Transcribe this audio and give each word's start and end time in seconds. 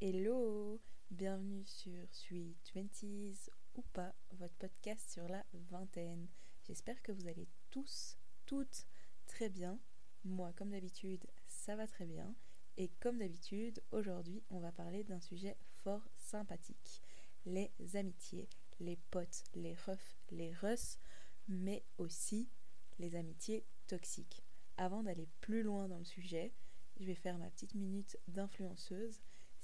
Hello, 0.00 0.80
bienvenue 1.10 1.64
sur 1.66 2.06
Sweet 2.12 2.56
Twenties 2.62 3.50
ou 3.74 3.82
pas, 3.92 4.14
votre 4.30 4.54
podcast 4.54 5.10
sur 5.10 5.26
la 5.26 5.44
vingtaine. 5.72 6.28
J'espère 6.68 7.02
que 7.02 7.10
vous 7.10 7.26
allez 7.26 7.48
tous, 7.72 8.16
toutes 8.46 8.86
très 9.26 9.48
bien. 9.48 9.80
Moi, 10.24 10.52
comme 10.52 10.70
d'habitude, 10.70 11.26
ça 11.48 11.74
va 11.74 11.88
très 11.88 12.06
bien. 12.06 12.32
Et 12.76 12.92
comme 13.00 13.18
d'habitude, 13.18 13.82
aujourd'hui, 13.90 14.44
on 14.50 14.60
va 14.60 14.70
parler 14.70 15.02
d'un 15.02 15.18
sujet 15.18 15.56
fort 15.82 16.08
sympathique. 16.16 17.02
Les 17.44 17.72
amitiés, 17.94 18.48
les 18.78 18.98
potes, 19.10 19.42
les 19.56 19.74
refs, 19.74 20.16
les 20.30 20.52
russes, 20.52 21.00
mais 21.48 21.82
aussi 21.96 22.48
les 23.00 23.16
amitiés 23.16 23.64
toxiques. 23.88 24.44
Avant 24.76 25.02
d'aller 25.02 25.26
plus 25.40 25.64
loin 25.64 25.88
dans 25.88 25.98
le 25.98 26.04
sujet, 26.04 26.52
je 27.00 27.06
vais 27.06 27.16
faire 27.16 27.36
ma 27.36 27.50
petite 27.50 27.74
minute 27.74 28.16
d'influenceuse 28.28 29.18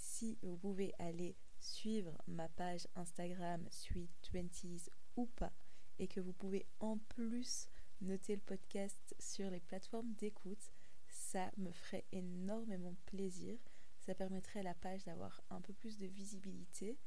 si 0.05 0.39
vous 0.43 0.57
pouvez 0.57 0.93
aller 0.99 1.35
suivre 1.61 2.17
ma 2.27 2.49
page 2.51 2.87
Instagram 2.95 3.67
Sweet 3.71 4.31
20s 4.33 4.91
ou 5.17 5.27
pas, 5.27 5.53
et 5.99 6.07
que 6.07 6.21
vous 6.21 6.35
pouvez 6.35 6.67
en 6.79 6.99
plus 6.99 7.69
noter 8.03 8.35
le 8.35 8.43
podcast 8.43 9.15
sur 9.19 9.49
les 9.51 9.61
plateformes 9.61 10.13
d'écoute, 10.15 10.71
ça 11.09 11.51
me 11.57 11.73
ferait 11.73 12.05
énormément 12.13 12.95
plaisir. 13.07 13.59
Ça 13.99 14.15
permettrait 14.15 14.61
à 14.61 14.65
la 14.65 14.75
page 14.75 15.05
d'avoir 15.05 15.41
un 15.49 15.63
peu 15.63 15.73
plus 15.73 15.97
de 15.97 16.07
visibilité 16.07 16.99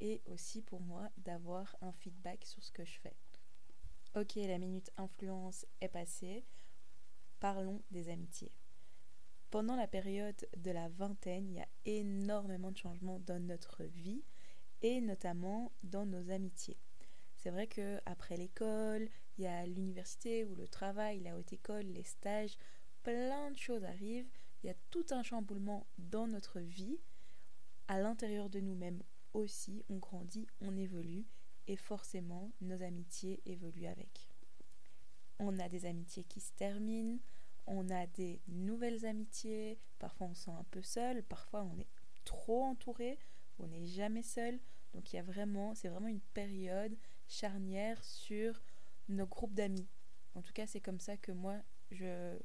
et 0.00 0.22
aussi 0.24 0.62
pour 0.62 0.80
moi 0.80 1.10
d'avoir 1.18 1.76
un 1.82 1.92
feedback 1.92 2.46
sur 2.46 2.62
ce 2.62 2.72
que 2.72 2.84
je 2.84 2.98
fais. 3.00 3.16
Ok, 4.14 4.36
la 4.36 4.58
minute 4.58 4.90
influence 4.96 5.66
est 5.82 5.88
passée. 5.88 6.46
Parlons 7.40 7.82
des 7.90 8.08
amitiés. 8.08 8.52
Pendant 9.50 9.76
la 9.76 9.86
période 9.86 10.46
de 10.58 10.70
la 10.70 10.88
vingtaine, 10.90 11.48
il 11.48 11.56
y 11.56 11.60
a 11.60 11.68
énormément 11.86 12.70
de 12.70 12.76
changements 12.76 13.18
dans 13.20 13.40
notre 13.40 13.84
vie 13.84 14.22
et 14.82 15.00
notamment 15.00 15.72
dans 15.82 16.04
nos 16.04 16.30
amitiés. 16.30 16.76
C'est 17.36 17.50
vrai 17.50 17.66
que 17.66 17.98
après 18.04 18.36
l'école, 18.36 19.08
il 19.38 19.44
y 19.44 19.46
a 19.46 19.64
l'université 19.64 20.44
ou 20.44 20.54
le 20.54 20.68
travail, 20.68 21.20
la 21.20 21.36
haute 21.36 21.52
école, 21.52 21.86
les 21.86 22.02
stages, 22.02 22.58
plein 23.02 23.50
de 23.50 23.56
choses 23.56 23.84
arrivent. 23.84 24.28
Il 24.62 24.66
y 24.66 24.70
a 24.70 24.76
tout 24.90 25.06
un 25.12 25.22
chamboulement 25.22 25.86
dans 25.96 26.26
notre 26.26 26.60
vie. 26.60 26.98
À 27.86 28.00
l'intérieur 28.00 28.50
de 28.50 28.60
nous-mêmes 28.60 29.02
aussi, 29.32 29.82
on 29.88 29.96
grandit, 29.96 30.46
on 30.60 30.76
évolue 30.76 31.26
et 31.68 31.76
forcément 31.76 32.52
nos 32.60 32.82
amitiés 32.82 33.40
évoluent 33.46 33.86
avec. 33.86 34.28
On 35.38 35.58
a 35.58 35.68
des 35.70 35.86
amitiés 35.86 36.24
qui 36.24 36.40
se 36.40 36.52
terminent, 36.52 37.18
on 37.68 37.90
a 37.90 38.06
des 38.06 38.40
nouvelles 38.48 39.06
amitiés, 39.06 39.78
parfois 39.98 40.28
on 40.28 40.34
se 40.34 40.44
sent 40.44 40.50
un 40.50 40.64
peu 40.70 40.82
seul, 40.82 41.22
parfois 41.22 41.62
on 41.62 41.78
est 41.78 41.88
trop 42.24 42.64
entouré, 42.64 43.18
on 43.58 43.66
n'est 43.68 43.86
jamais 43.86 44.22
seul. 44.22 44.58
Donc 44.94 45.12
il 45.12 45.16
y 45.16 45.18
a 45.18 45.22
vraiment, 45.22 45.74
c'est 45.74 45.88
vraiment 45.88 46.08
une 46.08 46.20
période 46.20 46.96
charnière 47.28 48.02
sur 48.02 48.62
nos 49.08 49.26
groupes 49.26 49.54
d'amis. 49.54 49.88
En 50.34 50.42
tout 50.42 50.52
cas, 50.52 50.66
c'est 50.66 50.80
comme 50.80 51.00
ça 51.00 51.16
que 51.16 51.32
moi 51.32 51.56
je 51.90 52.38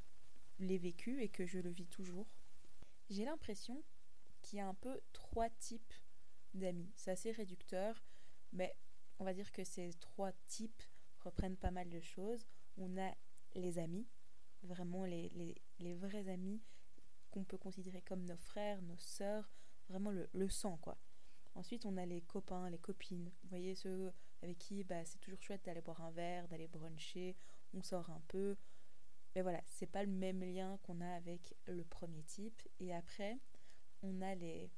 l'ai 0.59 0.77
vécu 0.77 1.21
et 1.21 1.29
que 1.29 1.45
je 1.45 1.59
le 1.59 1.69
vis 1.69 1.87
toujours. 1.87 2.27
J'ai 3.09 3.25
l'impression 3.25 3.83
qu'il 4.41 4.59
y 4.59 4.61
a 4.61 4.67
un 4.67 4.73
peu 4.73 4.99
trois 5.13 5.49
types 5.49 5.93
d'amis. 6.53 6.91
C'est 6.95 7.11
assez 7.11 7.31
réducteur, 7.31 8.03
mais 8.51 8.75
on 9.19 9.23
va 9.23 9.33
dire 9.33 9.51
que 9.51 9.63
ces 9.63 9.93
trois 9.99 10.31
types 10.47 10.83
reprennent 11.19 11.57
pas 11.57 11.71
mal 11.71 11.89
de 11.89 11.99
choses. 12.01 12.45
On 12.77 12.97
a 12.97 13.13
les 13.55 13.79
amis, 13.79 14.07
vraiment 14.63 15.05
les, 15.05 15.61
vrais 15.79 16.27
amis 16.29 16.61
qu'on 17.31 17.43
peut 17.43 17.57
considérer 17.57 18.01
comme 18.01 18.25
nos 18.25 18.37
frères, 18.37 18.81
nos 18.81 18.97
sœurs, 18.97 19.49
vraiment 19.89 20.11
le, 20.11 20.29
le, 20.33 20.49
sang 20.49 20.77
quoi. 20.77 20.97
Ensuite 21.55 21.85
on 21.85 21.97
a 21.97 22.05
les 22.05 22.21
copains, 22.21 22.69
les 22.69 22.79
copines, 22.79 23.31
vous 23.43 23.49
voyez 23.49 23.75
ceux 23.75 24.11
avec 24.41 24.57
qui 24.57 24.83
bah, 24.83 25.05
c'est 25.05 25.19
toujours 25.19 25.41
chouette 25.41 25.63
d'aller 25.65 25.81
boire 25.81 26.01
un 26.01 26.11
verre, 26.11 26.47
d'aller 26.47 26.67
bruncher, 26.67 27.35
on 27.73 27.81
sort 27.81 28.09
un 28.09 28.21
peu. 28.27 28.55
Mais 29.35 29.41
voilà, 29.41 29.61
c'est 29.65 29.87
pas 29.87 30.03
le 30.03 30.11
même 30.11 30.41
lien 30.41 30.77
qu'on 30.83 31.01
a 31.01 31.09
avec 31.15 31.55
le 31.65 31.83
premier 31.83 32.21
type. 32.23 32.61
Et 32.79 32.93
après, 32.93 33.39
on 34.03 34.21
a 34.21 34.35
les 34.35 34.69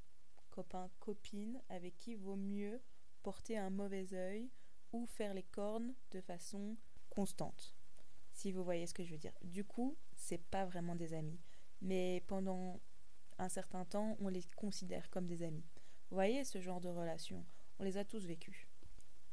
copains, 0.51 0.89
copines 0.99 1.61
avec 1.69 1.97
qui 1.97 2.15
vaut 2.15 2.37
mieux 2.37 2.79
porter 3.23 3.57
un 3.57 3.69
mauvais 3.69 4.13
œil 4.13 4.49
ou 4.93 5.05
faire 5.07 5.33
les 5.33 5.43
cornes 5.43 5.93
de 6.11 6.21
façon 6.21 6.77
constante 7.09 7.75
si 8.35 8.51
vous 8.51 8.63
voyez 8.63 8.85
ce 8.85 8.93
que 8.93 9.03
je 9.03 9.11
veux 9.11 9.17
dire. 9.17 9.33
Du 9.43 9.63
coup, 9.63 9.97
c'est 10.13 10.37
pas 10.37 10.65
vraiment 10.65 10.95
des 10.95 11.13
amis. 11.13 11.39
Mais 11.81 12.21
pendant 12.27 12.79
un 13.37 13.49
certain 13.49 13.85
temps, 13.85 14.17
on 14.19 14.27
les 14.27 14.43
considère 14.55 15.09
comme 15.09 15.25
des 15.25 15.41
amis. 15.41 15.65
Vous 16.09 16.15
voyez 16.15 16.43
ce 16.43 16.61
genre 16.61 16.81
de 16.81 16.89
relation? 16.89 17.45
On 17.79 17.83
les 17.83 17.97
a 17.97 18.05
tous 18.05 18.25
vécues. 18.25 18.67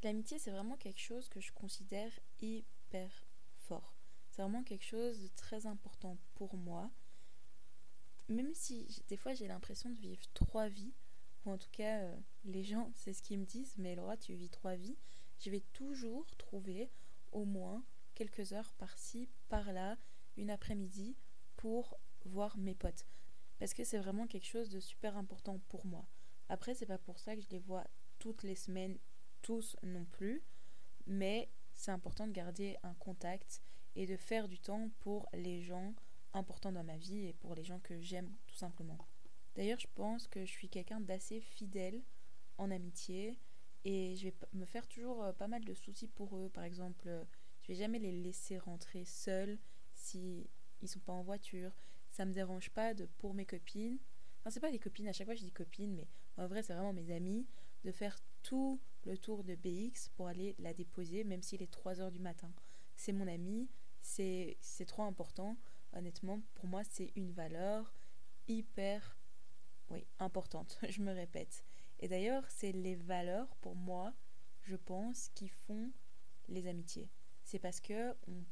L'amitié, 0.03 0.39
c'est 0.39 0.51
vraiment 0.51 0.77
quelque 0.77 0.99
chose 0.99 1.29
que 1.29 1.41
je 1.41 1.51
considère 1.51 2.11
hyper 2.41 3.27
fort. 3.57 3.93
C'est 4.29 4.41
vraiment 4.41 4.63
quelque 4.63 4.85
chose 4.85 5.21
de 5.21 5.27
très 5.35 5.67
important 5.67 6.17
pour 6.35 6.55
moi. 6.55 6.89
Même 8.29 8.53
si 8.53 9.03
des 9.09 9.17
fois 9.17 9.33
j'ai 9.33 9.47
l'impression 9.47 9.89
de 9.89 9.99
vivre 9.99 10.23
trois 10.33 10.69
vies, 10.69 10.93
ou 11.45 11.51
en 11.51 11.57
tout 11.57 11.69
cas 11.71 11.99
euh, 11.99 12.17
les 12.45 12.63
gens 12.63 12.91
c'est 12.95 13.13
ce 13.13 13.21
qu'ils 13.21 13.39
me 13.39 13.45
disent, 13.45 13.75
mais 13.77 13.95
Laura 13.95 14.17
tu 14.17 14.33
vis 14.33 14.49
trois 14.49 14.75
vies, 14.75 14.97
je 15.39 15.49
vais 15.49 15.63
toujours 15.73 16.25
trouver 16.37 16.89
au 17.31 17.45
moins 17.45 17.83
quelques 18.15 18.53
heures 18.53 18.73
par-ci, 18.73 19.29
par-là, 19.49 19.97
une 20.37 20.49
après-midi 20.49 21.15
pour 21.55 21.97
voir 22.25 22.57
mes 22.57 22.75
potes. 22.75 23.05
Parce 23.59 23.73
que 23.73 23.83
c'est 23.83 23.97
vraiment 23.97 24.27
quelque 24.27 24.47
chose 24.47 24.69
de 24.69 24.79
super 24.79 25.17
important 25.17 25.59
pour 25.69 25.85
moi. 25.85 26.05
Après, 26.49 26.73
c'est 26.73 26.85
pas 26.85 26.97
pour 26.97 27.19
ça 27.19 27.35
que 27.35 27.41
je 27.41 27.49
les 27.49 27.59
vois 27.59 27.85
toutes 28.19 28.43
les 28.43 28.55
semaines, 28.55 28.97
tous 29.41 29.75
non 29.83 30.05
plus, 30.05 30.43
mais 31.05 31.49
c'est 31.75 31.91
important 31.91 32.27
de 32.27 32.31
garder 32.31 32.77
un 32.83 32.93
contact 32.95 33.61
et 33.95 34.05
de 34.05 34.17
faire 34.17 34.47
du 34.47 34.59
temps 34.59 34.89
pour 34.99 35.27
les 35.33 35.61
gens 35.61 35.93
importants 36.33 36.71
dans 36.71 36.83
ma 36.83 36.97
vie 36.97 37.27
et 37.27 37.33
pour 37.33 37.55
les 37.55 37.63
gens 37.63 37.79
que 37.79 37.99
j'aime 38.01 38.35
tout 38.47 38.55
simplement. 38.55 38.97
D'ailleurs, 39.55 39.79
je 39.79 39.87
pense 39.93 40.27
que 40.27 40.45
je 40.45 40.51
suis 40.51 40.69
quelqu'un 40.69 40.99
d'assez 40.99 41.39
fidèle 41.41 42.01
en 42.57 42.71
amitié 42.71 43.39
et 43.85 44.15
je 44.15 44.25
vais 44.25 44.35
me 44.53 44.65
faire 44.65 44.87
toujours 44.87 45.23
euh, 45.23 45.33
pas 45.33 45.47
mal 45.47 45.63
de 45.63 45.73
soucis 45.73 46.07
pour 46.07 46.37
eux. 46.37 46.49
Par 46.49 46.63
exemple, 46.63 47.09
je 47.63 47.69
vais 47.69 47.75
jamais 47.75 47.99
les 47.99 48.11
laisser 48.11 48.57
rentrer 48.57 49.05
seuls 49.05 49.57
si 49.93 50.49
ils 50.81 50.87
sont 50.87 50.99
pas 50.99 51.13
en 51.13 51.23
voiture. 51.23 51.71
Ça 52.09 52.25
me 52.25 52.33
dérange 52.33 52.69
pas 52.69 52.93
de 52.93 53.05
pour 53.17 53.33
mes 53.33 53.45
copines. 53.45 53.97
Enfin, 54.39 54.49
c'est 54.49 54.59
pas 54.59 54.69
les 54.69 54.79
copines, 54.79 55.07
à 55.07 55.13
chaque 55.13 55.27
fois 55.27 55.35
je 55.35 55.41
dis 55.43 55.51
copines, 55.51 55.95
mais 55.95 56.07
en 56.37 56.47
vrai, 56.47 56.61
c'est 56.61 56.73
vraiment 56.73 56.93
mes 56.93 57.15
amis, 57.15 57.47
de 57.85 57.91
faire 57.91 58.17
tout 58.43 58.81
le 59.05 59.17
tour 59.17 59.43
de 59.43 59.55
BX 59.55 60.09
pour 60.15 60.27
aller 60.27 60.55
la 60.59 60.73
déposer, 60.73 61.23
même 61.23 61.41
s'il 61.41 61.61
est 61.61 61.71
3 61.71 62.01
heures 62.01 62.11
du 62.11 62.19
matin. 62.19 62.51
C'est 62.95 63.13
mon 63.13 63.27
ami, 63.27 63.69
c'est 64.01 64.57
trop 64.85 65.03
important. 65.03 65.55
Honnêtement, 65.93 66.41
pour 66.55 66.67
moi, 66.67 66.83
c'est 66.83 67.11
une 67.15 67.31
valeur 67.31 67.93
hyper 68.47 69.17
oui, 69.89 70.05
importante, 70.19 70.79
je 70.89 71.01
me 71.01 71.13
répète. 71.13 71.63
Et 71.99 72.09
d'ailleurs, 72.09 72.43
c'est 72.49 72.73
les 72.73 72.95
valeurs, 72.95 73.55
pour 73.57 73.75
moi, 73.75 74.13
je 74.63 74.75
pense, 74.75 75.29
qui 75.29 75.47
font 75.47 75.91
les 76.49 76.67
amitiés 76.67 77.09
c'est 77.53 77.59
parce 77.59 77.81
que 77.81 78.15
on 78.27 78.43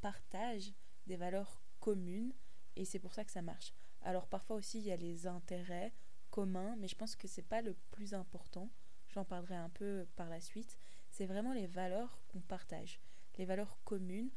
partage 0.00 0.72
des 1.06 1.18
valeurs 1.18 1.60
communes 1.78 2.32
et 2.74 2.86
c'est 2.86 2.98
pour 2.98 3.12
ça 3.12 3.22
que 3.22 3.30
ça 3.30 3.42
marche. 3.42 3.74
Alors 4.00 4.26
parfois 4.26 4.56
aussi 4.56 4.78
il 4.78 4.86
y 4.86 4.92
a 4.92 4.96
les 4.96 5.26
intérêts 5.26 5.92
communs, 6.30 6.74
mais 6.76 6.88
je 6.88 6.96
pense 6.96 7.16
que 7.16 7.28
c'est 7.28 7.42
pas 7.42 7.60
le 7.60 7.74
plus 7.90 8.14
important. 8.14 8.70
J'en 9.10 9.26
parlerai 9.26 9.56
un 9.56 9.68
peu 9.68 10.06
par 10.16 10.30
la 10.30 10.40
suite. 10.40 10.78
C'est 11.10 11.26
vraiment 11.26 11.52
les 11.52 11.66
valeurs 11.66 12.18
qu'on 12.28 12.40
partage. 12.40 12.98
Les 13.36 13.44
valeurs 13.44 13.76
communes 13.84 14.30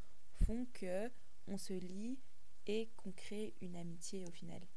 font 0.46 0.68
que 0.74 1.10
on 1.48 1.58
se 1.58 1.72
lie 1.72 2.20
et 2.68 2.90
qu'on 2.98 3.14
crée 3.14 3.56
une 3.62 3.78
amitié 3.78 4.26
au 4.26 4.32
final. 4.32 4.68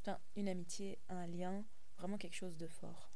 Enfin, 0.00 0.18
une 0.34 0.48
amitié, 0.48 0.98
un 1.10 1.26
lien, 1.26 1.62
vraiment 1.98 2.16
quelque 2.16 2.36
chose 2.36 2.56
de 2.56 2.68
fort. 2.68 3.10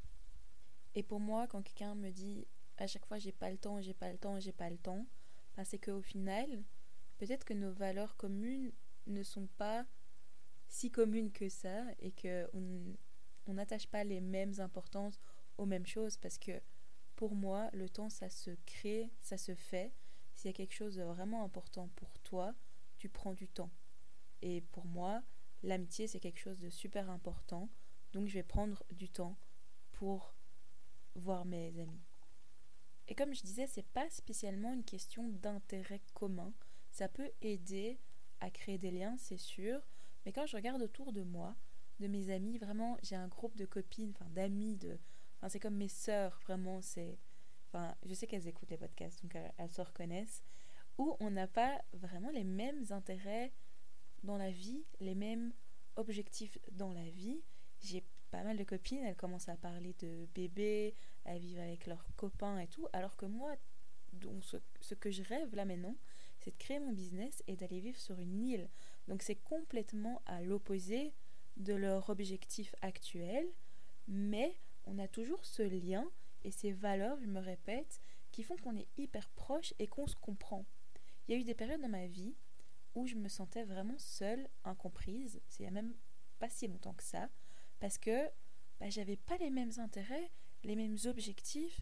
Et 0.94 1.02
pour 1.02 1.18
moi, 1.18 1.46
quand 1.46 1.62
quelqu'un 1.62 1.94
me 1.94 2.10
dit 2.10 2.46
à 2.78 2.86
chaque 2.86 3.06
fois 3.06 3.18
j'ai 3.18 3.32
pas 3.32 3.50
le 3.50 3.58
temps, 3.58 3.80
j'ai 3.80 3.94
pas 3.94 4.10
le 4.10 4.18
temps, 4.18 4.38
j'ai 4.40 4.52
pas 4.52 4.70
le 4.70 4.78
temps, 4.78 5.06
ben, 5.56 5.64
c'est 5.64 5.78
qu'au 5.78 6.02
final, 6.02 6.62
peut-être 7.18 7.44
que 7.44 7.54
nos 7.54 7.72
valeurs 7.72 8.16
communes 8.16 8.72
ne 9.06 9.22
sont 9.22 9.46
pas 9.58 9.86
si 10.68 10.90
communes 10.90 11.30
que 11.30 11.48
ça 11.48 11.84
et 12.00 12.12
qu'on 12.12 12.96
on 13.46 13.54
n'attache 13.54 13.86
pas 13.86 14.04
les 14.04 14.20
mêmes 14.20 14.58
importances 14.58 15.20
aux 15.58 15.66
mêmes 15.66 15.86
choses 15.86 16.16
parce 16.16 16.38
que 16.38 16.60
pour 17.16 17.34
moi, 17.34 17.70
le 17.72 17.88
temps, 17.88 18.10
ça 18.10 18.28
se 18.28 18.50
crée, 18.66 19.10
ça 19.20 19.38
se 19.38 19.54
fait. 19.54 19.92
S'il 20.34 20.50
y 20.50 20.54
a 20.54 20.56
quelque 20.56 20.74
chose 20.74 20.96
de 20.96 21.02
vraiment 21.02 21.44
important 21.44 21.88
pour 21.94 22.18
toi, 22.20 22.54
tu 22.98 23.08
prends 23.08 23.34
du 23.34 23.48
temps. 23.48 23.70
Et 24.42 24.62
pour 24.72 24.84
moi, 24.84 25.22
l'amitié, 25.62 26.08
c'est 26.08 26.18
quelque 26.18 26.40
chose 26.40 26.58
de 26.58 26.70
super 26.70 27.08
important. 27.10 27.70
Donc, 28.12 28.26
je 28.26 28.34
vais 28.34 28.42
prendre 28.42 28.82
du 28.90 29.08
temps 29.08 29.38
pour 29.92 30.34
voir 31.14 31.44
mes 31.44 31.78
amis. 31.78 32.02
Et 33.08 33.14
comme 33.14 33.34
je 33.34 33.42
disais, 33.42 33.66
c'est 33.66 33.86
pas 33.86 34.08
spécialement 34.10 34.72
une 34.72 34.84
question 34.84 35.28
d'intérêt 35.28 36.00
commun. 36.14 36.52
Ça 36.90 37.08
peut 37.08 37.30
aider 37.42 37.98
à 38.40 38.50
créer 38.50 38.78
des 38.78 38.90
liens, 38.90 39.16
c'est 39.18 39.38
sûr, 39.38 39.80
mais 40.24 40.32
quand 40.32 40.46
je 40.46 40.56
regarde 40.56 40.82
autour 40.82 41.12
de 41.12 41.22
moi, 41.22 41.54
de 42.00 42.06
mes 42.06 42.30
amis, 42.30 42.58
vraiment, 42.58 42.96
j'ai 43.02 43.16
un 43.16 43.28
groupe 43.28 43.56
de 43.56 43.66
copines, 43.66 44.12
enfin 44.14 44.28
d'amis, 44.30 44.76
de, 44.76 44.98
enfin 45.36 45.48
c'est 45.48 45.60
comme 45.60 45.76
mes 45.76 45.88
sœurs, 45.88 46.38
vraiment, 46.44 46.80
c'est, 46.82 47.18
enfin, 47.68 47.94
je 48.04 48.14
sais 48.14 48.26
qu'elles 48.26 48.48
écoutent 48.48 48.70
les 48.70 48.78
podcasts, 48.78 49.22
donc 49.22 49.36
elles, 49.56 49.70
se 49.70 49.80
reconnaissent, 49.80 50.42
où 50.98 51.16
on 51.20 51.30
n'a 51.30 51.46
pas 51.46 51.82
vraiment 51.92 52.30
les 52.30 52.44
mêmes 52.44 52.84
intérêts 52.90 53.52
dans 54.22 54.36
la 54.36 54.50
vie, 54.50 54.84
les 55.00 55.14
mêmes 55.14 55.52
objectifs 55.96 56.58
dans 56.72 56.92
la 56.92 57.08
vie. 57.10 57.42
J'ai 57.80 58.04
pas 58.30 58.42
mal 58.42 58.56
de 58.56 58.64
copines, 58.64 59.04
elles 59.04 59.16
commencent 59.16 59.48
à 59.48 59.56
parler 59.56 59.94
de 59.98 60.26
bébés, 60.34 60.94
à 61.24 61.38
vivre 61.38 61.60
avec 61.60 61.86
leurs 61.86 62.04
copains 62.16 62.58
et 62.58 62.68
tout, 62.68 62.86
alors 62.92 63.16
que 63.16 63.26
moi, 63.26 63.54
ce, 64.80 64.94
que 64.94 65.10
je 65.10 65.22
rêve 65.22 65.54
là 65.54 65.64
maintenant, 65.64 65.96
c'est 66.40 66.50
de 66.50 66.56
créer 66.56 66.78
mon 66.78 66.92
business 66.92 67.42
et 67.46 67.56
d'aller 67.56 67.80
vivre 67.80 67.98
sur 67.98 68.18
une 68.18 68.40
île. 68.40 68.68
Donc 69.08 69.22
c'est 69.22 69.36
complètement 69.36 70.22
à 70.26 70.42
l'opposé 70.42 71.14
de 71.56 71.74
leur 71.74 72.10
objectif 72.10 72.74
actuel, 72.82 73.48
mais 74.08 74.56
on 74.84 74.98
a 74.98 75.08
toujours 75.08 75.44
ce 75.44 75.62
lien 75.62 76.10
et 76.44 76.50
ces 76.50 76.72
valeurs, 76.72 77.18
je 77.20 77.26
me 77.26 77.40
répète, 77.40 78.00
qui 78.32 78.42
font 78.42 78.56
qu'on 78.56 78.76
est 78.76 78.88
hyper 78.98 79.28
proche 79.30 79.72
et 79.78 79.86
qu'on 79.86 80.06
se 80.06 80.16
comprend. 80.16 80.66
Il 81.26 81.34
y 81.34 81.38
a 81.38 81.40
eu 81.40 81.44
des 81.44 81.54
périodes 81.54 81.80
dans 81.80 81.88
ma 81.88 82.06
vie 82.06 82.34
où 82.94 83.06
je 83.06 83.14
me 83.14 83.28
sentais 83.28 83.64
vraiment 83.64 83.98
seule, 83.98 84.48
incomprise, 84.64 85.40
c'est 85.48 85.64
il 85.64 85.70
même 85.70 85.94
pas 86.38 86.48
si 86.48 86.68
longtemps 86.68 86.94
que 86.94 87.02
ça, 87.02 87.28
parce 87.80 87.98
que 87.98 88.28
bah, 88.80 88.90
j'avais 88.90 89.16
pas 89.16 89.36
les 89.38 89.50
mêmes 89.50 89.72
intérêts, 89.78 90.30
les 90.64 90.76
mêmes 90.76 90.96
objectifs 91.04 91.80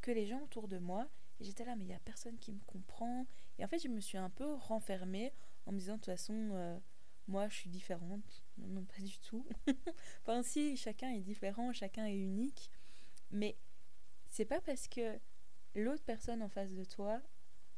que 0.00 0.10
les 0.10 0.26
gens 0.26 0.42
autour 0.42 0.68
de 0.68 0.78
moi, 0.78 1.08
et 1.40 1.44
j'étais 1.44 1.64
là, 1.64 1.76
mais 1.76 1.84
il 1.84 1.90
y 1.90 1.94
a 1.94 2.00
personne 2.00 2.38
qui 2.38 2.52
me 2.52 2.60
comprend, 2.66 3.26
et 3.58 3.64
en 3.64 3.68
fait 3.68 3.78
je 3.78 3.88
me 3.88 4.00
suis 4.00 4.18
un 4.18 4.30
peu 4.30 4.54
renfermée 4.54 5.32
en 5.66 5.72
me 5.72 5.78
disant 5.78 5.94
de 5.94 5.98
toute 5.98 6.06
façon, 6.06 6.50
euh, 6.52 6.78
moi 7.26 7.48
je 7.48 7.54
suis 7.54 7.70
différente, 7.70 8.44
non, 8.58 8.84
pas 8.84 9.02
du 9.02 9.18
tout. 9.18 9.46
enfin, 10.22 10.42
si, 10.42 10.76
chacun 10.76 11.10
est 11.10 11.20
différent, 11.20 11.72
chacun 11.72 12.06
est 12.06 12.18
unique. 12.18 12.70
Mais 13.30 13.56
c'est 14.26 14.44
pas 14.44 14.60
parce 14.60 14.88
que 14.88 15.18
l'autre 15.74 16.04
personne 16.04 16.42
en 16.42 16.48
face 16.48 16.72
de 16.72 16.84
toi 16.84 17.20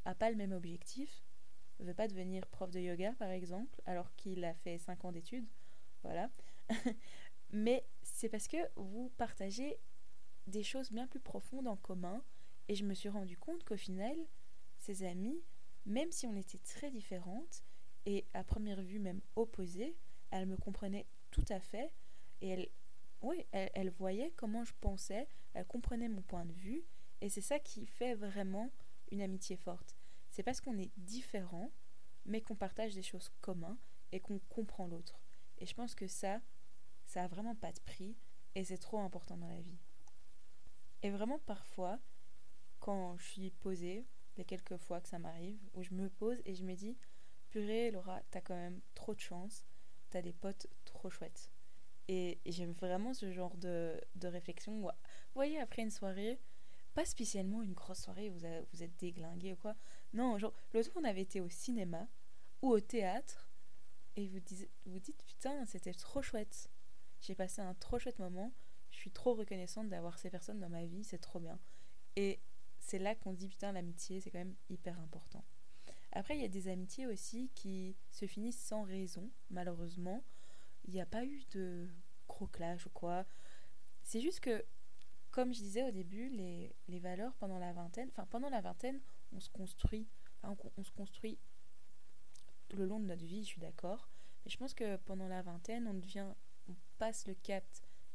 a 0.05 0.14
pas 0.14 0.31
le 0.31 0.37
même 0.37 0.53
objectif, 0.53 1.23
veut 1.79 1.94
pas 1.94 2.08
devenir 2.08 2.47
prof 2.47 2.70
de 2.70 2.81
yoga 2.81 3.12
par 3.19 3.31
exemple, 3.31 3.81
alors 3.87 4.14
qu'il 4.17 4.44
a 4.44 4.55
fait 4.55 4.79
5 4.79 5.05
ans 5.05 5.12
d'études. 5.12 5.47
Voilà. 6.03 6.31
Mais 7.50 7.87
c'est 8.03 8.29
parce 8.29 8.49
que 8.49 8.56
vous 8.76 9.12
partagez 9.17 9.79
des 10.46 10.62
choses 10.62 10.90
bien 10.93 11.06
plus 11.06 11.20
profondes 11.20 11.69
en 11.69 11.76
commun. 11.76 12.22
Et 12.69 12.75
je 12.75 12.84
me 12.84 12.94
suis 12.94 13.08
rendu 13.08 13.37
compte 13.37 13.64
qu'au 13.64 13.76
final, 13.76 14.16
ces 14.78 15.04
amis, 15.04 15.43
même 15.84 16.10
si 16.10 16.26
on 16.26 16.34
était 16.34 16.58
très 16.58 16.90
différentes, 16.90 17.62
et 18.06 18.25
à 18.34 18.44
première 18.44 18.81
vue 18.81 19.00
même 19.00 19.20
opposées, 19.34 19.96
elle 20.31 20.46
me 20.46 20.56
comprenait 20.56 21.06
tout 21.31 21.44
à 21.48 21.60
fait 21.60 21.93
et 22.40 22.48
elle, 22.48 22.69
oui, 23.20 23.44
elle, 23.52 23.90
voyait 23.90 24.32
comment 24.37 24.64
je 24.64 24.72
pensais, 24.81 25.28
elle 25.54 25.66
comprenait 25.66 26.08
mon 26.08 26.22
point 26.22 26.44
de 26.44 26.52
vue 26.52 26.84
et 27.20 27.28
c'est 27.28 27.40
ça 27.40 27.58
qui 27.58 27.87
fait 27.87 28.14
vraiment 28.14 28.70
une 29.10 29.22
amitié 29.22 29.56
forte. 29.56 29.96
C'est 30.31 30.43
parce 30.43 30.60
qu'on 30.60 30.78
est 30.78 30.93
différent 30.96 31.70
mais 32.25 32.40
qu'on 32.40 32.56
partage 32.56 32.94
des 32.94 33.02
choses 33.02 33.31
communes 33.40 33.76
et 34.12 34.20
qu'on 34.20 34.38
comprend 34.48 34.87
l'autre. 34.87 35.20
Et 35.58 35.66
je 35.66 35.75
pense 35.75 35.94
que 35.94 36.06
ça, 36.06 36.40
ça 37.06 37.25
a 37.25 37.28
vraiment 37.28 37.54
pas 37.54 37.72
de 37.72 37.81
prix 37.81 38.16
et 38.54 38.64
c'est 38.64 38.78
trop 38.78 38.98
important 39.00 39.37
dans 39.37 39.48
la 39.48 39.60
vie. 39.60 39.78
Et 41.06 41.11
vraiment 41.11 41.38
parfois, 41.38 42.00
quand 42.81 43.17
je 43.17 43.25
suis 43.26 43.50
posée, 43.53 44.08
les 44.37 44.44
quelques 44.44 44.76
fois 44.76 45.00
que 45.00 45.08
ça 45.08 45.20
m'arrive, 45.20 45.56
où 45.75 45.85
je 45.85 45.94
me 45.94 46.11
pose 46.11 46.43
et 46.44 46.56
je 46.56 46.64
me 46.64 46.75
dis, 46.75 46.99
purée 47.49 47.93
Laura, 47.93 48.20
t'as 48.32 48.41
quand 48.41 48.56
même 48.56 48.81
trop 48.97 49.14
de 49.14 49.20
chance 49.20 49.64
t'as 50.11 50.20
des 50.20 50.32
potes 50.32 50.67
trop 50.85 51.08
chouettes. 51.08 51.53
Et, 52.08 52.41
j'aime 52.44 52.73
vraiment 52.73 53.14
ce 53.14 53.31
genre 53.31 53.56
de, 53.56 54.00
de 54.17 54.26
réflexion. 54.26 54.81
Vous 54.81 54.91
voyez, 55.37 55.61
après 55.61 55.82
une 55.82 55.93
soirée, 55.93 56.41
pas 56.93 57.05
spécialement 57.05 57.62
une 57.62 57.75
grosse 57.75 58.00
soirée 58.00 58.29
vous, 58.29 58.41
vous 58.73 58.82
êtes 58.82 58.97
déglingué 58.99 59.53
ou 59.53 59.56
quoi. 59.56 59.76
Non, 60.12 60.38
genre, 60.38 60.55
l'autre 60.75 60.91
fois, 60.91 61.03
on 61.03 61.05
avait 61.05 61.23
été 61.23 61.41
au 61.41 61.49
cinéma 61.49 62.08
ou 62.62 62.70
au 62.70 62.81
théâtre 62.81 63.49
et 64.17 64.26
vous, 64.26 64.41
vous 64.87 64.99
dites 64.99 65.23
putain, 65.25 65.64
c'était 65.67 65.94
trop 65.94 66.20
chouette. 66.20 66.69
J'ai 67.20 67.37
passé 67.37 67.61
un 67.61 67.75
trop 67.75 68.00
chouette 68.00 68.19
moment. 68.19 68.53
Je 68.96 69.02
suis 69.02 69.10
trop 69.10 69.34
reconnaissante 69.34 69.90
d'avoir 69.90 70.19
ces 70.19 70.31
personnes 70.31 70.58
dans 70.58 70.70
ma 70.70 70.87
vie, 70.87 71.04
c'est 71.04 71.19
trop 71.19 71.38
bien. 71.38 71.58
Et 72.16 72.40
c'est 72.78 72.98
là 72.98 73.14
qu'on 73.14 73.34
dit 73.34 73.46
putain, 73.46 73.70
l'amitié, 73.72 74.22
c'est 74.22 74.31
quand 74.31 74.38
même 74.38 74.56
hyper 74.70 74.98
important. 75.00 75.44
Après, 76.12 76.34
il 76.34 76.40
y 76.40 76.46
a 76.46 76.48
des 76.48 76.69
amitiés 76.69 77.06
aussi 77.06 77.50
qui 77.54 77.94
se 78.10 78.26
finissent 78.26 78.58
sans 78.58 78.84
raison, 78.84 79.31
malheureusement. 79.50 80.25
Il 80.87 80.94
n'y 80.94 81.00
a 81.02 81.06
pas 81.06 81.26
eu 81.26 81.44
de 81.50 81.90
gros 82.26 82.46
clash 82.46 82.87
ou 82.87 82.90
quoi. 82.90 83.26
C'est 84.02 84.22
juste 84.22 84.40
que, 84.40 84.64
comme 85.31 85.52
je 85.52 85.58
disais 85.58 85.84
au 85.84 85.90
début, 85.90 86.31
les, 86.31 86.75
les 86.88 86.98
valeurs 86.98 87.34
pendant 87.34 87.58
la 87.58 87.75
vingtaine, 87.75 88.08
enfin 88.08 88.26
pendant 88.31 88.48
la 88.48 88.62
vingtaine, 88.62 88.98
on 89.32 89.40
se 89.40 89.50
construit, 89.50 90.08
on, 90.43 90.82
se 90.82 90.90
construit 90.93 91.38
le 92.70 92.87
long 92.87 92.98
de 92.98 93.04
notre 93.04 93.25
vie, 93.25 93.43
je 93.43 93.48
suis 93.48 93.60
d'accord. 93.60 94.08
Mais 94.44 94.50
je 94.50 94.56
pense 94.56 94.72
que 94.72 94.96
pendant 94.96 95.28
la 95.28 95.43
vingtaine, 95.43 95.87
on 95.87 95.94
devient, 95.94 96.32
on 96.70 96.75
passe 96.96 97.26
le 97.26 97.34
cap 97.34 97.62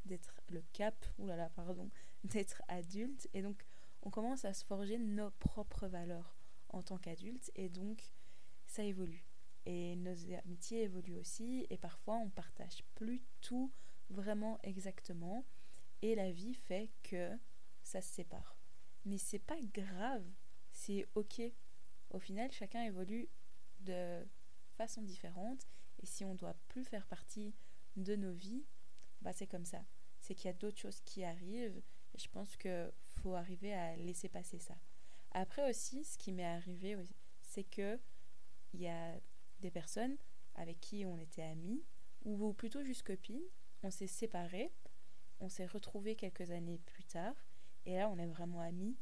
d'être 0.06 0.34
le 0.50 0.62
cap, 0.74 1.06
oulala, 1.18 1.50
pardon, 1.50 1.90
d'être 2.24 2.62
adulte, 2.68 3.30
et 3.34 3.42
donc 3.42 3.64
on 4.04 4.10
commence 4.10 4.46
à 4.46 4.54
se 4.54 4.66
forger 4.66 4.98
nos 4.98 5.30
propres 5.32 5.88
valeurs 5.88 6.36
en 6.70 6.82
tant 6.82 6.98
qu'adulte 6.98 7.52
et 7.56 7.70
donc 7.70 8.12
ça 8.66 8.84
évolue. 8.84 9.26
Et 9.66 9.96
nos 9.98 10.16
amitiés 10.44 10.84
évoluent 10.84 11.18
aussi 11.18 11.68
et 11.70 11.78
parfois 11.78 12.16
on 12.16 12.30
partage 12.30 12.84
plus 12.96 13.22
tout 13.42 13.72
vraiment 14.10 14.60
exactement 14.64 15.46
et 16.02 16.16
la 16.16 16.32
vie 16.32 16.56
fait 16.56 16.90
que 17.04 17.38
ça 17.84 18.02
se 18.02 18.12
sépare. 18.12 18.58
Mais 19.06 19.18
c'est 19.18 19.40
pas 19.40 19.60
grave, 19.74 20.26
c'est 20.72 21.08
ok. 21.16 21.42
Au 22.12 22.20
final, 22.20 22.52
chacun 22.52 22.84
évolue 22.84 23.30
de 23.82 24.26
façon 24.78 25.02
différente 25.02 25.68
et 26.02 26.06
si 26.06 26.26
on 26.26 26.36
doit 26.36 26.56
plus 26.68 26.84
faire 26.84 27.06
partie 27.08 27.54
de 27.96 28.16
nos 28.16 28.34
vies, 28.34 28.66
bah 29.22 29.34
c'est 29.34 29.48
comme 29.48 29.66
ça. 29.66 29.84
C'est 30.20 30.36
qu'il 30.36 30.46
y 30.46 30.50
a 30.50 30.54
d'autres 30.54 30.78
choses 30.78 31.02
qui 31.02 31.24
arrivent 31.24 31.82
je 32.18 32.28
pense 32.28 32.56
que 32.58 32.92
faut 33.08 33.36
arriver 33.36 33.74
à 33.74 33.96
laisser 33.96 34.30
passer 34.30 34.60
ça. 34.60 34.76
Après 35.32 35.70
aussi, 35.70 36.04
ce 36.04 36.18
qui 36.18 36.32
m'est 36.32 36.46
arrivé, 36.46 36.98
c'est 37.42 37.64
que 37.64 38.00
il 38.74 38.82
y 38.82 38.88
a 38.88 39.20
des 39.60 39.72
personnes 39.72 40.18
avec 40.56 40.80
qui 40.80 41.06
on 41.06 41.18
était 41.18 41.44
amis, 41.44 41.84
ou 42.24 42.54
plutôt 42.54 42.84
juste 42.84 43.04
copines, 43.04 43.44
on 43.84 43.92
s'est 43.92 44.08
séparés, 44.08 44.72
on 45.40 45.50
s'est 45.50 45.66
retrouvés 45.66 46.16
quelques 46.16 46.52
années 46.52 46.80
plus 46.80 47.04
tard, 47.04 47.36
et 47.86 47.96
là 47.96 48.10
on 48.10 48.18
est 48.18 48.28
vraiment 48.28 48.60
amis, 48.60 48.98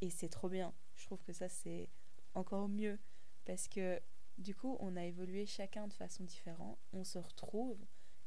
et 0.00 0.10
c'est 0.10 0.28
trop 0.28 0.48
bien. 0.48 0.74
Je 0.96 1.06
trouve 1.06 1.22
que 1.22 1.32
ça 1.32 1.48
c'est 1.48 1.88
encore 2.34 2.68
mieux, 2.68 2.98
parce 3.44 3.68
que 3.68 4.00
du 4.38 4.54
coup 4.54 4.76
on 4.80 4.96
a 4.96 5.04
évolué 5.04 5.46
chacun 5.46 5.86
de 5.88 5.94
façon 5.94 6.24
différente, 6.24 6.78
on 6.92 7.04
se 7.04 7.18
retrouve, 7.18 7.78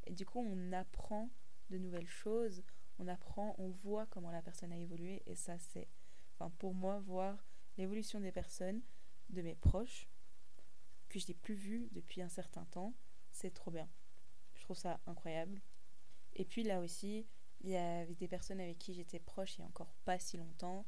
et 0.06 0.14
du 0.14 0.26
coup 0.26 0.40
on 0.40 0.72
apprend 0.72 1.30
de 1.70 1.78
nouvelles 1.78 2.08
choses, 2.08 2.62
on 2.98 3.08
apprend, 3.08 3.54
on 3.58 3.68
voit 3.68 4.06
comment 4.06 4.30
la 4.30 4.42
personne 4.42 4.72
a 4.72 4.76
évolué, 4.76 5.22
et 5.26 5.34
ça 5.34 5.58
c'est 5.58 5.88
enfin 6.34 6.50
pour 6.58 6.74
moi, 6.74 6.98
voir 7.00 7.44
l'évolution 7.76 8.20
des 8.20 8.32
personnes, 8.32 8.82
de 9.30 9.42
mes 9.42 9.54
proches, 9.54 10.08
que 11.08 11.18
je 11.18 11.28
n'ai 11.28 11.34
plus 11.34 11.54
vu 11.54 11.88
depuis 11.92 12.22
un 12.22 12.28
certain 12.28 12.64
temps, 12.66 12.94
c'est 13.30 13.52
trop 13.52 13.70
bien. 13.70 13.88
Je 14.54 14.62
trouve 14.62 14.76
ça 14.76 15.00
incroyable. 15.06 15.60
Et 16.34 16.44
puis 16.44 16.62
là 16.62 16.80
aussi, 16.80 17.26
il 17.60 17.70
y 17.70 17.76
avait 17.76 18.14
des 18.14 18.28
personnes 18.28 18.60
avec 18.60 18.78
qui 18.78 18.94
j'étais 18.94 19.20
proche 19.20 19.56
il 19.56 19.60
y 19.60 19.64
a 19.64 19.66
encore 19.66 19.94
pas 20.04 20.18
si 20.18 20.36
longtemps. 20.36 20.84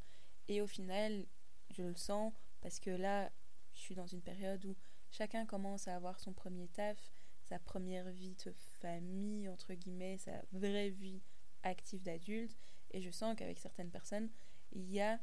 Et 0.49 0.61
au 0.61 0.67
final, 0.67 1.27
je 1.71 1.83
le 1.83 1.95
sens 1.95 2.33
parce 2.61 2.81
que 2.81 2.91
là, 2.91 3.31
je 3.73 3.81
suis 3.81 3.95
dans 3.95 4.07
une 4.07 4.23
période 4.23 4.65
où 4.65 4.77
chacun 5.11 5.47
commence 5.47 5.89
à 5.89 5.97
avoir 5.97 6.21
son 6.21 6.33
premier 6.33 6.69
taf, 6.69 7.13
sa 7.49 7.59
première 7.59 8.11
vie 8.11 8.35
de 8.45 8.53
famille, 8.81 9.49
entre 9.49 9.75
guillemets, 9.75 10.19
sa 10.19 10.43
vraie 10.53 10.91
vie 10.91 11.21
active 11.63 12.03
d'adulte. 12.03 12.57
Et 12.93 13.01
je 13.01 13.11
sens 13.11 13.35
qu'avec 13.37 13.59
certaines 13.59 13.91
personnes, 13.91 14.29
il 14.73 14.91
y 14.91 15.01
a 15.01 15.21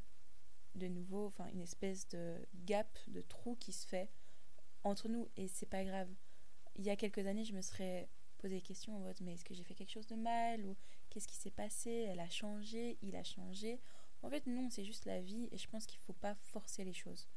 de 0.76 0.88
nouveau 0.88 1.28
enfin 1.28 1.48
une 1.54 1.62
espèce 1.62 2.08
de 2.10 2.36
gap 2.66 2.88
de 3.08 3.22
trou 3.22 3.56
qui 3.60 3.72
se 3.72 3.88
fait 3.88 4.10
entre 4.84 5.10
nous. 5.10 5.30
Et 5.38 5.48
c'est 5.48 5.70
pas 5.70 5.84
grave. 5.84 6.10
Il 6.76 6.84
y 6.84 6.90
a 6.90 6.96
quelques 6.96 7.26
années 7.28 7.46
je 7.46 7.54
me 7.54 7.62
serais 7.62 8.10
posé 8.40 8.56
des 8.56 8.62
questions 8.62 8.96
en 8.96 9.00
mode 9.00 9.18
mais 9.22 9.34
est-ce 9.34 9.46
que 9.46 9.54
j'ai 9.54 9.64
fait 9.64 9.76
quelque 9.76 9.92
chose 9.92 10.08
de 10.08 10.16
mal? 10.16 10.66
Ou 10.66 10.76
qu'est-ce 11.10 11.28
qui 11.28 11.36
s'est 11.36 11.52
passé? 11.52 11.92
Elle 11.92 12.20
a 12.20 12.30
changé 12.30 12.98
il 13.02 13.16
a 13.16 13.24
changé. 13.24 13.80
En 14.24 14.30
fait 14.30 14.48
non 14.48 14.70
c'est 14.70 14.86
juste 14.86 15.06
la 15.06 15.22
vie. 15.22 15.50
Et 15.52 15.58
je 15.58 15.68
pense 15.68 15.86
qu'il 15.86 16.00
faut 16.00 16.14
pas 16.14 16.36
forcer 16.36 16.84
les 16.84 16.94
choses. 16.94 17.28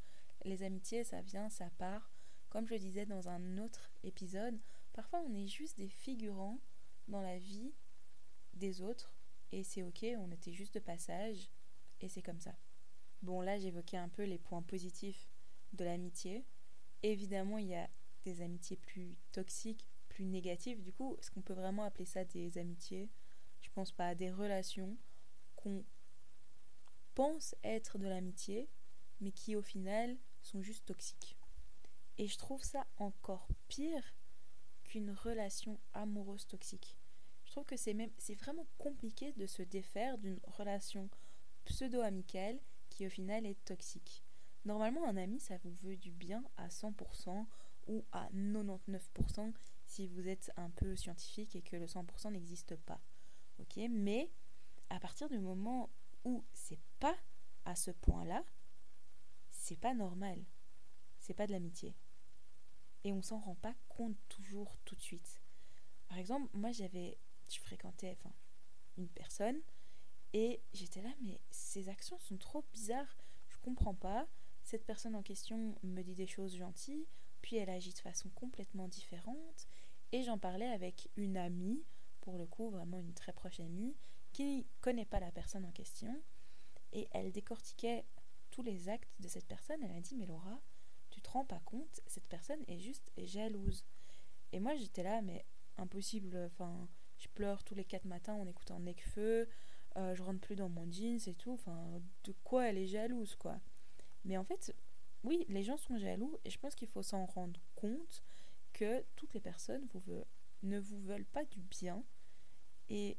Les 0.45 0.63
amitiés 0.63 1.05
ça 1.05 1.21
vient 1.23 1.51
ça 1.51 1.71
part. 1.79 2.11
Comme 2.49 2.67
je 2.67 2.75
le 2.75 2.81
disais 2.81 3.07
dans 3.07 3.29
un 3.29 3.59
autre 3.59 3.91
épisode 4.05 4.59
parfois 4.97 5.21
on 5.21 5.35
est 5.35 5.47
juste 5.47 5.79
des 5.79 5.89
figurants 5.89 6.59
dans 7.07 7.21
la 7.23 7.39
vie 7.39 7.73
des 8.55 8.83
autres 8.83 9.15
et 9.53 9.63
c'est 9.63 9.85
ok 9.85 10.05
on 10.19 10.33
était 10.33 10.53
juste 10.53 10.75
de 10.75 10.81
passage 10.81 11.49
et 12.01 12.09
c'est 12.09 12.23
comme 12.23 12.41
ça 12.41 12.57
Bon, 13.23 13.41
là, 13.41 13.59
j'évoquais 13.59 13.97
un 13.97 14.09
peu 14.09 14.25
les 14.25 14.39
points 14.39 14.63
positifs 14.63 15.29
de 15.73 15.85
l'amitié. 15.85 16.45
Évidemment, 17.03 17.59
il 17.59 17.69
y 17.69 17.75
a 17.75 17.89
des 18.25 18.43
amitiés 18.43 18.77
plus 18.77 19.17
toxiques, 19.33 19.87
plus 20.09 20.25
négatif, 20.25 20.81
du 20.81 20.93
coup, 20.93 21.17
est-ce 21.19 21.31
qu'on 21.31 21.43
peut 21.43 21.55
vraiment 21.55 21.85
appeler 21.85 22.05
ça 22.05 22.25
des 22.25 22.59
amitiés? 22.59 23.09
Je 23.61 23.71
pense 23.71 23.93
pas. 23.93 24.15
Des 24.15 24.31
relations 24.31 24.97
qu'on 25.57 25.85
pense 27.15 27.55
être 27.65 27.99
de 27.99 28.07
l'amitié, 28.07 28.69
mais 29.21 29.33
qui 29.33 29.57
au 29.57 29.63
final 29.63 30.17
sont 30.43 30.63
juste 30.63 30.87
toxiques. 30.87 31.37
Et 32.19 32.29
je 32.29 32.39
trouve 32.39 32.63
ça 32.63 32.87
encore 32.99 33.49
pire 33.69 34.15
qu'une 34.97 35.11
relation 35.11 35.79
amoureuse 35.93 36.47
toxique. 36.47 36.97
Je 37.45 37.51
trouve 37.51 37.67
que 37.67 37.77
c'est 37.77 37.93
même 37.93 38.11
c'est 38.17 38.35
vraiment 38.35 38.67
compliqué 38.79 39.33
de 39.33 39.47
se 39.47 39.61
défaire 39.61 40.17
d'une 40.17 40.41
relation 40.47 41.11
pseudo-amicale 41.67 42.59
qui 42.89 43.07
au 43.07 43.11
final 43.11 43.45
est 43.45 43.63
toxique. 43.67 44.25
Normalement, 44.65 45.07
un 45.07 45.19
ami, 45.19 45.39
ça 45.39 45.59
vous 45.59 45.75
veut 45.83 45.99
du 45.99 46.13
bien 46.13 46.43
à 46.57 46.69
100% 46.69 47.45
ou 47.89 48.05
à 48.11 48.31
99% 48.31 49.53
si 49.85 50.09
vous 50.09 50.27
êtes 50.27 50.51
un 50.57 50.71
peu 50.71 50.97
scientifique 50.97 51.55
et 51.55 51.63
que 51.63 51.77
le 51.77 51.85
100% 51.85 52.33
n'existe 52.33 52.75
pas. 52.77 53.01
Ok 53.59 53.77
Mais 53.91 54.31
à 54.89 54.99
partir 54.99 55.29
du 55.29 55.39
moment 55.39 55.91
où 56.25 56.43
c'est 56.55 56.81
pas 57.01 57.17
à 57.67 57.77
ce 57.77 57.91
point-là, 57.91 58.43
c'est 59.51 59.79
pas 59.79 59.93
normal. 59.93 60.43
C'est 61.21 61.35
pas 61.35 61.47
de 61.47 61.53
l'amitié. 61.53 61.95
Et 63.07 63.13
on 63.13 63.23
s'en 63.23 63.39
rend 63.39 63.55
pas 63.55 63.77
compte 63.89 64.17
toujours 64.29 64.77
tout 64.85 64.97
de 64.97 65.01
suite. 65.01 65.41
Par 66.09 66.19
exemple, 66.19 66.51
moi 66.53 66.73
j'avais. 66.73 67.19
Je 67.49 67.61
fréquentais 67.61 68.17
enfin, 68.19 68.35
une 68.97 69.07
personne 69.07 69.61
et 70.33 70.61
j'étais 70.73 71.03
là, 71.03 71.11
mais 71.23 71.41
ses 71.53 71.89
actions 71.89 72.19
sont 72.19 72.37
trop 72.37 72.65
bizarres. 72.73 73.17
Je 73.49 73.59
comprends 73.59 73.95
pas. 73.95 74.27
Cette 74.65 74.85
personne 74.85 75.15
en 75.15 75.23
question 75.23 75.77
me 75.85 76.03
dit 76.03 76.17
des 76.17 76.27
choses 76.27 76.57
gentilles, 76.57 77.07
puis 77.43 77.55
elle 77.55 77.71
agit 77.71 77.93
de 77.93 78.01
façon 78.01 78.29
complètement 78.31 78.89
différente. 78.89 79.69
Et 80.11 80.25
j'en 80.25 80.39
parlais 80.39 80.67
avec 80.67 81.09
une 81.17 81.37
amie, 81.37 81.85
pour 82.23 82.39
le 82.39 82.47
coup 82.47 82.71
vraiment 82.71 82.99
une 82.99 83.15
très 83.15 83.33
proche 83.33 83.61
amie, 83.61 83.95
qui 84.33 84.67
connaît 84.81 85.07
pas 85.07 85.21
la 85.21 85.31
personne 85.31 85.65
en 85.65 85.71
question. 85.71 86.21
Et 86.93 87.07
elle 87.13 87.31
décortiquait 87.31 88.05
tous 88.51 88.65
les 88.65 88.89
actes 88.89 89.15
de 89.21 89.29
cette 89.29 89.47
personne. 89.47 89.81
Elle 89.85 89.97
a 89.97 90.01
dit, 90.01 90.17
mais 90.17 90.27
Laura, 90.27 90.61
tu 91.17 91.23
te 91.23 91.31
rends 91.31 91.47
pas 91.47 91.63
compte, 91.65 92.03
cette 92.07 92.27
personne 92.27 92.63
est 92.69 92.79
juste 92.79 93.11
jalouse. 93.17 93.87
Et 94.53 94.61
moi 94.61 94.77
j'étais 94.77 95.03
là, 95.03 95.23
mais 95.23 95.47
impossible. 95.79 96.37
Enfin, 96.45 96.87
je 97.17 97.29
pleure 97.29 97.65
tous 97.65 97.75
les 97.75 97.87
quatre 97.87 98.05
matins 98.05 98.35
en 98.35 98.47
écoutant 98.47 98.79
Necfeu. 98.81 99.49
Euh, 99.97 100.15
je 100.15 100.23
rentre 100.23 100.41
plus 100.41 100.57
dans 100.57 100.69
mon 100.69 100.91
jeans 100.93 101.19
et 101.27 101.35
tout. 101.35 101.59
De 102.25 102.33
quoi 102.45 102.69
elle 102.69 102.77
est 102.77 102.87
jalouse, 102.87 103.35
quoi. 103.35 103.59
Mais 104.27 104.37
en 104.37 104.45
fait, 104.45 104.75
oui, 105.25 105.47
les 105.49 105.63
gens 105.63 105.79
sont 105.79 105.97
jaloux 105.97 106.39
et 106.45 106.51
je 106.51 106.59
pense 106.59 106.75
qu'il 106.75 106.89
faut 106.89 107.03
s'en 107.03 107.25
rendre 107.25 107.59
compte 107.77 108.23
que 108.75 109.03
toutes 109.17 109.33
les 109.33 109.41
personnes 109.41 109.87
vous 109.95 110.03
ne 110.65 110.79
vous 110.79 111.01
veulent 111.01 111.25
pas 111.25 111.47
du 111.47 111.63
bien. 111.63 112.05
Et 112.91 113.17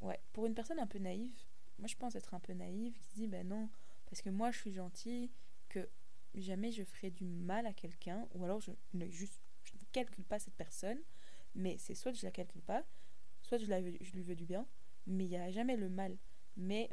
ouais, 0.00 0.20
pour 0.32 0.46
une 0.46 0.54
personne 0.54 0.78
un 0.78 0.86
peu 0.86 1.00
naïve, 1.00 1.42
moi 1.80 1.88
je 1.88 1.96
pense 1.96 2.14
être 2.14 2.34
un 2.34 2.40
peu 2.40 2.52
naïve, 2.52 2.96
qui 3.00 3.14
dit 3.14 3.26
ben 3.26 3.48
non, 3.48 3.68
parce 4.06 4.22
que 4.22 4.30
moi 4.30 4.52
je 4.52 4.60
suis 4.60 4.72
gentille, 4.72 5.32
que 5.68 5.88
jamais 6.34 6.72
je 6.72 6.84
ferai 6.84 7.10
du 7.10 7.24
mal 7.24 7.66
à 7.66 7.72
quelqu'un, 7.72 8.26
ou 8.34 8.44
alors 8.44 8.60
je 8.60 8.70
ne 8.94 9.06
calcule 9.92 10.24
pas 10.24 10.38
cette 10.38 10.54
personne, 10.54 10.98
mais 11.54 11.76
c'est 11.78 11.94
soit 11.94 12.12
je 12.12 12.24
la 12.24 12.30
calcule 12.30 12.62
pas, 12.62 12.84
soit 13.42 13.58
je, 13.58 13.66
lui 13.66 14.22
veux 14.22 14.34
du 14.34 14.46
bien, 14.46 14.66
mais 15.06 15.24
il 15.24 15.28
n'y 15.28 15.36
a 15.36 15.50
jamais 15.50 15.76
le 15.76 15.88
mal. 15.88 16.16
Mais 16.56 16.90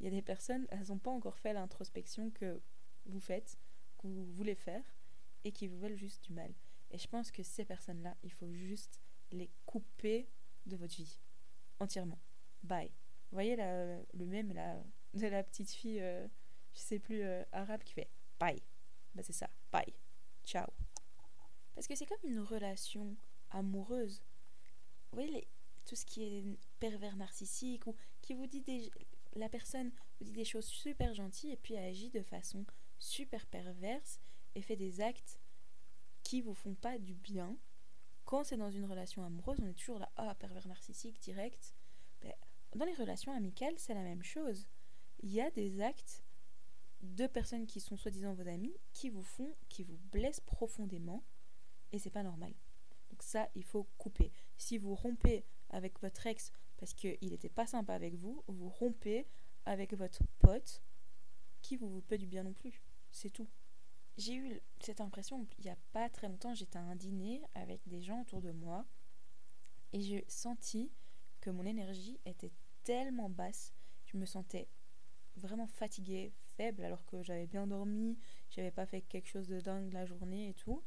il 0.00 0.04
y 0.04 0.06
a 0.06 0.10
des 0.10 0.22
personnes, 0.22 0.66
elles 0.70 0.88
n'ont 0.88 0.98
pas 0.98 1.10
encore 1.10 1.38
fait 1.38 1.52
l'introspection 1.52 2.30
que 2.30 2.60
vous 3.06 3.20
faites, 3.20 3.58
que 3.98 4.06
vous 4.06 4.24
voulez 4.32 4.54
faire, 4.54 4.84
et 5.44 5.52
qui 5.52 5.66
vous 5.66 5.78
veulent 5.78 5.96
juste 5.96 6.24
du 6.24 6.32
mal. 6.32 6.52
Et 6.90 6.98
je 6.98 7.08
pense 7.08 7.30
que 7.30 7.42
ces 7.42 7.64
personnes-là, 7.64 8.16
il 8.22 8.32
faut 8.32 8.52
juste 8.52 9.00
les 9.30 9.50
couper 9.66 10.28
de 10.66 10.76
votre 10.76 10.94
vie. 10.94 11.20
Entièrement. 11.80 12.18
Bye. 12.62 12.90
Vous 13.30 13.36
voyez 13.36 13.56
le 13.56 14.24
même 14.26 14.52
là, 14.52 14.82
de 15.14 15.26
la 15.26 15.42
petite 15.42 15.70
fille, 15.70 16.00
euh, 16.00 16.26
je 16.72 16.80
sais 16.80 16.98
plus, 16.98 17.22
euh, 17.22 17.44
arabe 17.52 17.82
qui 17.82 17.92
fait 17.92 18.08
bye. 18.38 18.62
Bah 19.14 19.22
c'est 19.22 19.32
ça. 19.32 19.48
Bye. 19.72 19.94
Ciao. 20.44 20.66
Parce 21.74 21.86
que 21.86 21.94
c'est 21.94 22.06
comme 22.06 22.18
une 22.24 22.40
relation 22.40 23.16
amoureuse. 23.50 24.22
Vous 25.10 25.20
voyez 25.22 25.48
tout 25.84 25.96
ce 25.96 26.04
qui 26.04 26.24
est 26.24 26.58
pervers 26.80 27.16
narcissique 27.16 27.86
ou 27.86 27.94
qui 28.20 28.34
vous 28.34 28.46
dit 28.46 28.60
des, 28.60 28.90
la 29.34 29.48
personne 29.48 29.90
vous 30.18 30.26
dit 30.26 30.32
des 30.32 30.44
choses 30.44 30.66
super 30.66 31.14
gentilles 31.14 31.52
et 31.52 31.56
puis 31.56 31.76
agit 31.76 32.10
de 32.10 32.22
façon 32.22 32.66
super 32.98 33.46
perverse 33.46 34.20
et 34.54 34.62
fait 34.62 34.76
des 34.76 35.00
actes 35.00 35.38
qui 36.22 36.42
vous 36.42 36.54
font 36.54 36.74
pas 36.74 36.98
du 36.98 37.14
bien. 37.14 37.56
Quand 38.24 38.44
c'est 38.44 38.56
dans 38.56 38.70
une 38.70 38.84
relation 38.84 39.24
amoureuse, 39.24 39.58
on 39.62 39.66
est 39.66 39.78
toujours 39.78 39.98
là, 39.98 40.10
ah, 40.16 40.34
pervers 40.34 40.68
narcissique 40.68 41.20
direct. 41.20 41.74
Ben, 42.20 42.34
dans 42.74 42.84
les 42.84 42.94
relations 42.94 43.32
amicales, 43.32 43.78
c'est 43.78 43.94
la 43.94 44.02
même 44.02 44.22
chose. 44.22 44.66
Il 45.20 45.32
y 45.32 45.40
a 45.40 45.50
des 45.50 45.80
actes 45.80 46.22
de 47.02 47.26
personnes 47.26 47.66
qui 47.66 47.80
sont 47.80 47.96
soi-disant 47.96 48.34
vos 48.34 48.48
amis 48.48 48.74
qui 48.92 49.10
vous 49.10 49.22
font, 49.22 49.54
qui 49.68 49.84
vous 49.84 49.98
blessent 50.10 50.40
profondément 50.40 51.22
et 51.92 51.98
c'est 51.98 52.10
pas 52.10 52.22
normal. 52.22 52.54
Donc 53.10 53.22
ça, 53.22 53.48
il 53.54 53.64
faut 53.64 53.84
couper. 53.98 54.32
Si 54.56 54.78
vous 54.78 54.94
rompez 54.94 55.44
avec 55.70 56.00
votre 56.00 56.26
ex 56.26 56.52
parce 56.76 56.94
qu'il 56.94 57.18
n'était 57.22 57.48
pas 57.48 57.66
sympa 57.66 57.94
avec 57.94 58.14
vous, 58.14 58.42
vous 58.46 58.68
rompez 58.68 59.26
avec 59.64 59.94
votre 59.94 60.22
pote 60.38 60.82
qui 61.62 61.76
vous 61.76 61.88
veut 61.88 62.02
pas 62.02 62.16
du 62.16 62.26
bien 62.26 62.44
non 62.44 62.52
plus. 62.52 62.82
C'est 63.10 63.30
tout. 63.30 63.48
J'ai 64.16 64.34
eu 64.34 64.60
cette 64.80 65.00
impression, 65.00 65.46
il 65.58 65.64
n'y 65.64 65.70
a 65.70 65.78
pas 65.92 66.08
très 66.08 66.28
longtemps, 66.28 66.54
j'étais 66.54 66.78
à 66.78 66.82
un 66.82 66.96
dîner 66.96 67.40
avec 67.54 67.80
des 67.86 68.02
gens 68.02 68.22
autour 68.22 68.42
de 68.42 68.50
moi 68.50 68.84
et 69.92 70.00
j'ai 70.00 70.24
senti 70.26 70.90
que 71.40 71.50
mon 71.50 71.64
énergie 71.64 72.18
était 72.26 72.52
tellement 72.82 73.30
basse, 73.30 73.72
je 74.06 74.16
me 74.16 74.26
sentais 74.26 74.68
vraiment 75.36 75.68
fatiguée, 75.68 76.32
alors 76.60 77.04
que 77.06 77.22
j'avais 77.22 77.46
bien 77.46 77.66
dormi, 77.66 78.18
j'avais 78.50 78.70
pas 78.70 78.86
fait 78.86 79.02
quelque 79.02 79.28
chose 79.28 79.48
de 79.48 79.60
dingue 79.60 79.92
la 79.92 80.06
journée 80.06 80.48
et 80.50 80.54
tout. 80.54 80.82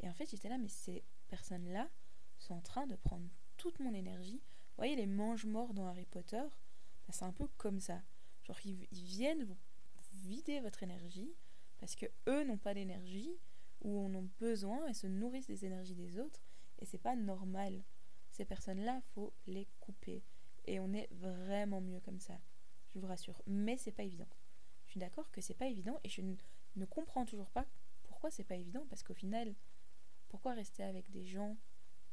Et 0.00 0.08
en 0.08 0.12
fait, 0.12 0.30
j'étais 0.30 0.48
là, 0.48 0.58
mais 0.58 0.68
ces 0.68 1.04
personnes-là 1.28 1.88
sont 2.38 2.54
en 2.54 2.60
train 2.60 2.86
de 2.86 2.96
prendre 2.96 3.28
toute 3.56 3.80
mon 3.80 3.94
énergie. 3.94 4.42
Vous 4.42 4.76
voyez 4.82 4.96
les 4.96 5.06
mange-morts 5.06 5.72
dans 5.72 5.86
Harry 5.86 6.06
Potter? 6.06 6.42
Bah, 6.42 7.12
C'est 7.12 7.24
un 7.24 7.32
peu 7.32 7.48
comme 7.56 7.80
ça. 7.80 8.02
Genre, 8.44 8.58
ils 8.64 8.86
viennent 8.92 9.44
vous 9.44 9.56
vider 10.12 10.60
votre 10.60 10.82
énergie 10.82 11.34
parce 11.78 11.94
que 11.94 12.06
eux 12.28 12.44
n'ont 12.44 12.58
pas 12.58 12.74
d'énergie 12.74 13.36
ou 13.82 13.98
en 13.98 14.14
ont 14.14 14.28
besoin 14.38 14.86
et 14.86 14.94
se 14.94 15.06
nourrissent 15.06 15.46
des 15.46 15.64
énergies 15.64 15.94
des 15.94 16.18
autres 16.18 16.42
et 16.78 16.84
c'est 16.84 16.98
pas 16.98 17.16
normal. 17.16 17.82
Ces 18.30 18.44
personnes-là, 18.44 19.00
faut 19.14 19.32
les 19.46 19.66
couper 19.80 20.22
et 20.66 20.78
on 20.80 20.92
est 20.92 21.08
vraiment 21.12 21.80
mieux 21.80 22.00
comme 22.00 22.20
ça. 22.20 22.38
Je 22.94 22.98
vous 22.98 23.06
rassure, 23.06 23.40
mais 23.46 23.76
c'est 23.76 23.92
pas 23.92 24.04
évident. 24.04 24.28
D'accord 24.96 25.30
que 25.30 25.40
c'est 25.40 25.54
pas 25.54 25.66
évident 25.66 26.00
et 26.04 26.08
je 26.08 26.22
ne, 26.22 26.84
comprends 26.86 27.24
toujours 27.24 27.50
pas 27.50 27.66
pourquoi 28.02 28.30
c'est 28.30 28.44
pas 28.44 28.56
évident 28.56 28.84
parce 28.88 29.02
qu'au 29.02 29.14
final, 29.14 29.54
pourquoi 30.28 30.54
rester 30.54 30.82
avec 30.82 31.10
des 31.10 31.24
gens 31.24 31.56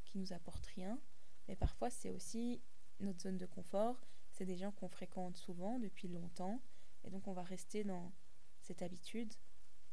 qui 0.06 0.18
nous 0.18 0.34
apportent 0.34 0.66
rien? 0.68 1.00
Mais 1.48 1.56
parfois, 1.56 1.90
c'est 1.90 2.12
aussi 2.12 2.62
notre 3.00 3.22
zone 3.22 3.38
de 3.38 3.46
confort. 3.46 4.00
C'est 4.32 4.46
des 4.46 4.58
gens 4.58 4.72
qu'on 4.72 4.90
fréquente 4.90 5.38
souvent 5.38 5.80
depuis 5.80 6.08
longtemps 6.08 6.62
et 7.04 7.10
donc 7.10 7.28
on 7.28 7.34
va 7.34 7.44
rester 7.44 7.84
dans 7.84 8.12
cette 8.60 8.82
habitude 8.82 9.34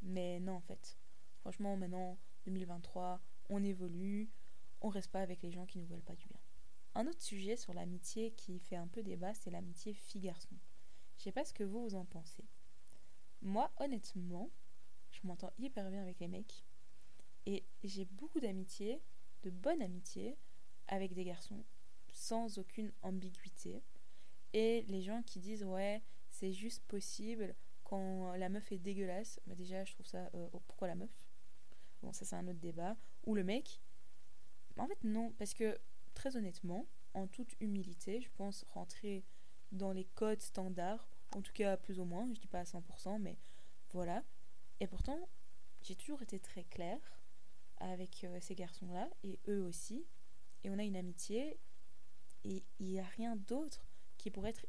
mais 0.03 0.41
non, 0.41 0.55
en 0.55 0.61
fait. 0.61 0.99
Franchement, 1.41 1.77
maintenant, 1.77 2.19
2023, 2.45 3.21
on 3.51 3.63
évolue, 3.63 4.31
on 4.81 4.89
reste 4.89 5.11
pas 5.11 5.21
avec 5.21 5.43
les 5.43 5.53
gens 5.53 5.67
qui 5.67 5.79
nous 5.79 5.87
veulent 5.87 6.03
pas 6.03 6.17
du 6.17 6.27
bien. 6.27 6.41
Un 6.95 7.07
autre 7.07 7.23
sujet 7.23 7.57
sur 7.57 7.73
l'amitié 7.73 8.33
qui 8.33 8.59
fait 8.59 8.77
un 8.77 8.89
peu 8.89 9.03
débat, 9.03 9.35
c'est 9.35 9.51
l'amitié 9.51 9.95
fille-garçon. 9.95 10.57
Je 11.19 11.25
sais 11.25 11.33
pas 11.33 11.45
ce 11.45 11.53
que 11.53 11.65
vous, 11.65 11.83
vous 11.83 11.95
en 11.95 12.05
pensez. 12.05 12.45
Moi, 13.43 13.71
honnêtement, 13.79 14.51
je 15.11 15.21
m'entends 15.25 15.53
hyper 15.59 15.91
bien 15.91 16.03
avec 16.03 16.21
les 16.21 16.29
mecs. 16.29 16.65
Et 17.47 17.65
j'ai 17.83 18.05
beaucoup 18.05 18.41
d'amitié, 18.41 19.01
de 19.43 19.51
bonne 19.51 19.83
amitié, 19.83 20.37
avec 20.89 21.15
des 21.15 21.25
garçons, 21.25 21.65
sans 22.13 22.59
aucune 22.59 22.93
ambiguïté. 23.03 23.83
Et 24.53 24.83
les 24.89 25.03
gens 25.03 25.23
qui 25.23 25.41
disent, 25.41 25.65
ouais, 25.65 26.03
c'est 26.31 26.53
juste 26.53 26.85
possible 26.85 27.55
quand 27.85 28.35
la 28.37 28.49
meuf 28.49 28.71
est 28.73 28.79
dégueulasse, 28.79 29.41
bah 29.47 29.55
déjà 29.55 29.85
je 29.85 29.93
trouve 29.95 30.07
ça. 30.07 30.31
Euh, 30.35 30.49
oh, 30.53 30.61
pourquoi 30.67 30.87
la 30.87 30.95
meuf? 30.95 31.11
Bon, 32.03 32.13
ça 32.13 32.25
c'est 32.25 32.37
un 32.37 32.47
autre 32.47 32.61
débat. 32.61 32.97
Ou 33.27 33.35
le 33.35 33.43
mec. 33.43 33.81
En 34.77 34.87
fait, 34.87 35.03
non, 35.03 35.33
parce 35.39 35.55
que 35.55 35.77
très 36.15 36.37
honnêtement, 36.37 36.87
en 37.15 37.27
toute 37.27 37.55
humilité, 37.61 38.21
je 38.21 38.31
pense 38.37 38.65
rentrer 38.71 39.25
dans 39.73 39.93
les 39.93 40.05
codes 40.05 40.41
standards, 40.41 41.10
en 41.33 41.43
tout 41.43 41.53
cas 41.53 41.77
plus 41.77 42.01
ou 42.01 42.05
moins, 42.05 42.27
je 42.35 42.41
dis 42.41 42.49
pas 42.49 42.61
à 42.61 42.65
100%, 42.65 43.19
mais 43.21 43.37
voilà. 43.93 44.23
Et 44.81 44.87
pourtant, 44.87 45.29
j'ai 45.83 45.95
toujours 45.95 46.23
été 46.23 46.39
très 46.39 46.65
claire 46.65 47.21
avec 47.79 48.25
euh, 48.25 48.39
ces 48.41 48.55
garçons-là, 48.55 49.09
et 49.23 49.39
eux 49.49 49.63
aussi, 49.63 50.05
et 50.65 50.71
on 50.71 50.79
a 50.79 50.85
une 50.85 50.97
amitié, 50.97 51.59
et 52.45 52.63
il 52.79 52.87
n'y 52.87 53.01
a 53.01 53.05
rien 53.05 53.37
d'autre 53.37 53.87
qui 54.19 54.31
pourrait 54.31 54.51
être 54.51 54.67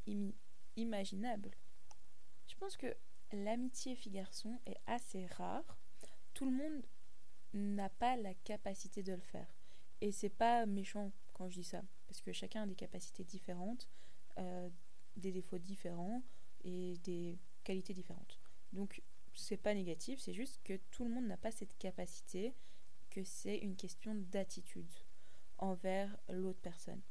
imaginable. 0.75 1.51
Je 2.48 2.56
pense 2.56 2.77
que 2.77 2.96
l'amitié 3.32 3.96
fille-garçon 3.96 4.60
est 4.65 4.77
assez 4.88 5.25
rare. 5.27 5.77
Tout 6.34 6.46
le 6.46 6.51
monde 6.51 6.86
n'a 7.53 7.89
pas 7.89 8.15
la 8.15 8.34
capacité 8.34 9.03
de 9.03 9.13
le 9.13 9.22
faire. 9.22 9.48
Et 10.00 10.12
c'est 10.12 10.30
pas 10.30 10.65
méchant 10.65 11.12
quand 11.34 11.50
je 11.50 11.56
dis 11.60 11.63
ça, 11.63 11.82
parce 12.08 12.22
que 12.22 12.32
chacun 12.32 12.63
a 12.63 12.68
des 12.68 12.75
capacités 12.75 13.24
différentes, 13.24 13.89
euh, 14.38 14.70
des 15.18 15.32
défauts 15.32 15.58
différents 15.58 16.24
et 16.63 16.98
des 17.03 17.38
qualités 17.63 17.94
différentes. 17.94 18.39
Donc 18.74 19.01
c'est 19.34 19.58
pas 19.58 19.74
négatif, 19.74 20.20
c'est 20.20 20.34
juste 20.34 20.60
que 20.63 20.77
tout 20.91 21.03
le 21.03 21.12
monde 21.12 21.27
n'a 21.27 21.38
pas 21.38 21.51
cette 21.51 21.77
capacité, 21.77 22.53
que 23.10 23.24
c'est 23.24 23.58
une 23.58 23.75
question 23.75 24.15
d'attitude 24.15 24.91
envers 25.58 26.18
l'autre 26.30 26.60
personne. 26.62 27.01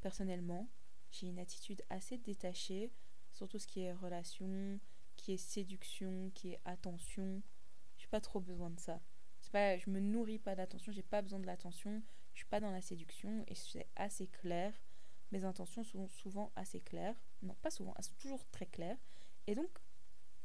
Personnellement, 0.00 0.68
j'ai 1.10 1.26
une 1.26 1.38
attitude 1.38 1.82
assez 1.90 2.18
détachée 2.18 2.90
sur 3.32 3.48
tout 3.48 3.58
ce 3.58 3.66
qui 3.66 3.80
est 3.80 3.92
relation, 3.92 4.80
qui 5.16 5.32
est 5.32 5.36
séduction, 5.36 6.30
qui 6.34 6.52
est 6.52 6.60
attention. 6.64 7.42
J'ai 7.98 8.08
pas 8.08 8.20
trop 8.20 8.40
besoin 8.40 8.70
de 8.70 8.80
ça. 8.80 9.00
C'est 9.40 9.52
pas, 9.52 9.78
je 9.78 9.90
me 9.90 10.00
nourris 10.00 10.38
pas 10.38 10.54
d'attention, 10.54 10.92
j'ai 10.92 11.02
pas 11.02 11.22
besoin 11.22 11.38
de 11.38 11.46
l'attention. 11.46 12.02
Je 12.32 12.40
suis 12.40 12.48
pas 12.48 12.60
dans 12.60 12.70
la 12.70 12.80
séduction 12.80 13.44
et 13.48 13.54
c'est 13.54 13.86
assez 13.96 14.26
clair. 14.26 14.72
Mes 15.32 15.44
intentions 15.44 15.84
sont 15.84 16.08
souvent 16.08 16.52
assez 16.56 16.80
claires. 16.80 17.16
Non, 17.42 17.54
pas 17.62 17.70
souvent, 17.70 17.94
elles 17.96 18.04
sont 18.04 18.14
toujours 18.18 18.44
très 18.50 18.66
claires. 18.66 18.98
Et 19.46 19.54
donc, 19.54 19.70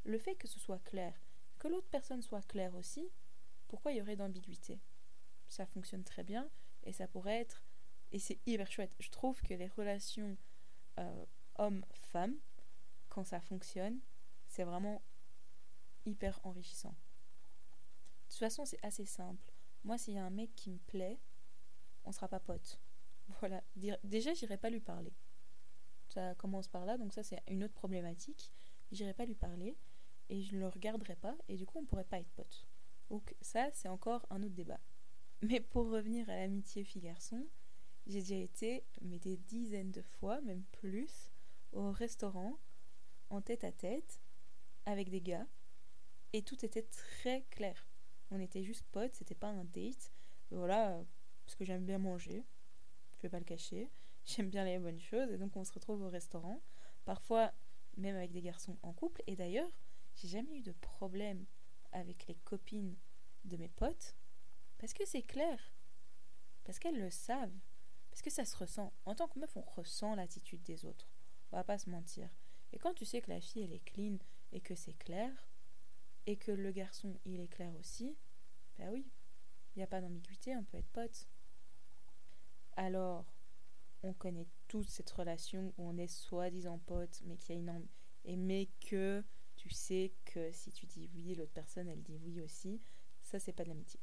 le 0.03 0.19
fait 0.19 0.35
que 0.35 0.47
ce 0.47 0.59
soit 0.59 0.79
clair, 0.79 1.13
que 1.59 1.67
l'autre 1.67 1.87
personne 1.89 2.21
soit 2.21 2.45
claire 2.47 2.75
aussi, 2.75 3.09
pourquoi 3.67 3.91
il 3.91 3.97
y 3.97 4.01
aurait 4.01 4.15
d'ambiguïté? 4.15 4.79
Ça 5.47 5.65
fonctionne 5.65 6.03
très 6.03 6.23
bien 6.23 6.49
et 6.83 6.93
ça 6.93 7.07
pourrait 7.07 7.41
être. 7.41 7.63
Et 8.11 8.19
c'est 8.19 8.39
hyper 8.45 8.71
chouette. 8.71 8.93
Je 8.99 9.09
trouve 9.09 9.41
que 9.41 9.53
les 9.53 9.67
relations 9.67 10.37
euh, 10.99 11.25
homme-femme, 11.55 12.35
quand 13.09 13.23
ça 13.23 13.39
fonctionne, 13.41 13.99
c'est 14.47 14.63
vraiment 14.63 15.01
hyper 16.05 16.39
enrichissant. 16.43 16.95
De 18.25 18.29
toute 18.29 18.39
façon, 18.39 18.65
c'est 18.65 18.83
assez 18.83 19.05
simple. 19.05 19.51
Moi, 19.83 19.97
s'il 19.97 20.13
y 20.13 20.17
a 20.17 20.25
un 20.25 20.29
mec 20.29 20.53
qui 20.55 20.69
me 20.69 20.77
plaît, 20.77 21.19
on 22.03 22.11
sera 22.11 22.27
pas 22.27 22.39
potes. 22.39 22.79
Voilà. 23.39 23.63
Déjà, 24.03 24.33
j'irai 24.33 24.57
pas 24.57 24.69
lui 24.69 24.79
parler. 24.79 25.13
Ça 26.07 26.35
commence 26.35 26.67
par 26.67 26.85
là, 26.85 26.97
donc 26.97 27.13
ça, 27.13 27.23
c'est 27.23 27.41
une 27.47 27.63
autre 27.63 27.73
problématique. 27.73 28.51
J'irai 28.91 29.13
pas 29.13 29.25
lui 29.25 29.35
parler 29.35 29.77
et 30.29 30.41
je 30.41 30.55
ne 30.55 30.59
le 30.59 30.67
regarderai 30.67 31.15
pas, 31.15 31.35
et 31.47 31.55
du 31.55 31.65
coup, 31.65 31.79
on 31.79 31.85
pourrait 31.85 32.03
pas 32.03 32.19
être 32.19 32.31
potes. 32.31 32.65
Donc, 33.09 33.35
ça, 33.41 33.69
c'est 33.73 33.89
encore 33.89 34.25
un 34.29 34.41
autre 34.41 34.55
débat. 34.55 34.79
Mais 35.41 35.59
pour 35.59 35.89
revenir 35.89 36.29
à 36.29 36.35
l'amitié 36.35 36.83
fille-garçon, 36.83 37.45
j'ai 38.07 38.21
déjà 38.21 38.35
été, 38.35 38.83
mais 39.01 39.19
des 39.19 39.37
dizaines 39.37 39.91
de 39.91 40.01
fois, 40.01 40.41
même 40.41 40.63
plus, 40.71 41.31
au 41.73 41.91
restaurant, 41.91 42.57
en 43.29 43.41
tête 43.41 43.63
à 43.63 43.71
tête, 43.71 44.19
avec 44.85 45.09
des 45.09 45.21
gars, 45.21 45.47
et 46.33 46.41
tout 46.41 46.63
était 46.65 46.83
très 46.83 47.43
clair. 47.51 47.87
On 48.31 48.39
était 48.39 48.63
juste 48.63 48.85
potes, 48.91 49.13
c'était 49.13 49.35
pas 49.35 49.49
un 49.49 49.65
date. 49.65 50.11
Voilà, 50.51 51.03
parce 51.45 51.55
que 51.55 51.65
j'aime 51.65 51.85
bien 51.85 51.97
manger, 51.97 52.43
pas 53.29 53.39
le 53.39 53.45
cacher. 53.45 53.89
J'aime 54.25 54.49
bien 54.49 54.65
les 54.65 54.79
bonnes 54.79 54.99
choses, 54.99 55.31
et 55.31 55.37
donc 55.37 55.55
on 55.55 55.63
se 55.63 55.73
retrouve 55.73 56.01
au 56.01 56.09
restaurant. 56.09 56.61
Parfois, 57.05 57.53
même 57.97 58.15
avec 58.15 58.31
des 58.31 58.41
garçons 58.41 58.77
en 58.81 58.93
couple. 58.93 59.23
Et 59.27 59.35
d'ailleurs, 59.35 59.69
j'ai 60.15 60.27
jamais 60.27 60.57
eu 60.57 60.61
de 60.61 60.71
problème 60.73 61.45
avec 61.91 62.27
les 62.27 62.35
copines 62.35 62.95
de 63.45 63.57
mes 63.57 63.69
potes, 63.69 64.15
parce 64.77 64.93
que 64.93 65.05
c'est 65.05 65.21
clair. 65.21 65.73
Parce 66.63 66.79
qu'elles 66.79 66.99
le 66.99 67.11
savent. 67.11 67.53
Parce 68.09 68.21
que 68.21 68.31
ça 68.31 68.45
se 68.45 68.57
ressent. 68.57 68.93
En 69.05 69.13
tant 69.13 69.27
que 69.27 69.39
meuf, 69.39 69.55
on 69.55 69.61
ressent 69.61 70.15
l'attitude 70.15 70.63
des 70.63 70.85
autres. 70.85 71.07
On 71.51 71.57
va 71.57 71.63
pas 71.63 71.77
se 71.77 71.89
mentir. 71.89 72.29
Et 72.73 72.79
quand 72.79 72.93
tu 72.93 73.05
sais 73.05 73.21
que 73.21 73.29
la 73.29 73.41
fille, 73.41 73.63
elle 73.63 73.73
est 73.73 73.85
clean 73.85 74.17
et 74.51 74.61
que 74.61 74.73
c'est 74.73 74.97
clair, 74.97 75.31
et 76.25 76.37
que 76.37 76.51
le 76.51 76.71
garçon, 76.71 77.19
il 77.25 77.39
est 77.39 77.47
clair 77.47 77.73
aussi, 77.75 78.17
ben 78.77 78.89
oui, 78.91 79.05
il 79.75 79.79
n'y 79.79 79.83
a 79.83 79.87
pas 79.87 80.01
d'ambiguïté, 80.01 80.55
on 80.55 80.63
peut 80.63 80.77
être 80.77 80.89
potes. 80.89 81.27
Alors, 82.75 83.25
on 84.03 84.13
connaît 84.13 84.47
toute 84.67 84.89
cette 84.89 85.09
relation 85.09 85.73
où 85.77 85.89
on 85.89 85.97
est 85.97 86.07
soi-disant 86.07 86.79
potes, 86.79 87.21
mais 87.25 87.37
qu'il 87.37 87.55
y 87.55 87.57
a 87.57 87.61
une 87.61 87.87
et 88.25 88.35
mais 88.35 88.69
que 88.89 89.23
tu 89.55 89.69
sais 89.69 90.13
que 90.25 90.51
si 90.51 90.71
tu 90.71 90.85
dis 90.85 91.09
oui, 91.13 91.35
l'autre 91.35 91.53
personne, 91.53 91.87
elle 91.87 92.01
dit 92.01 92.17
oui 92.23 92.41
aussi. 92.41 92.81
Ça, 93.21 93.39
c'est 93.39 93.53
pas 93.53 93.63
de 93.63 93.69
l'amitié. 93.69 93.99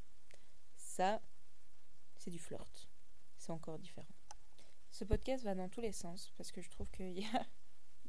Ça, 0.75 1.21
c'est 2.15 2.31
du 2.31 2.39
flirt. 2.39 2.89
C'est 3.37 3.51
encore 3.51 3.79
différent. 3.79 4.07
Ce 4.91 5.03
podcast 5.03 5.43
va 5.43 5.55
dans 5.55 5.69
tous 5.69 5.81
les 5.81 5.91
sens 5.91 6.31
parce 6.37 6.51
que 6.51 6.61
je 6.61 6.69
trouve 6.69 6.89
que 6.91 7.03
y 7.03 7.25
a... 7.25 7.45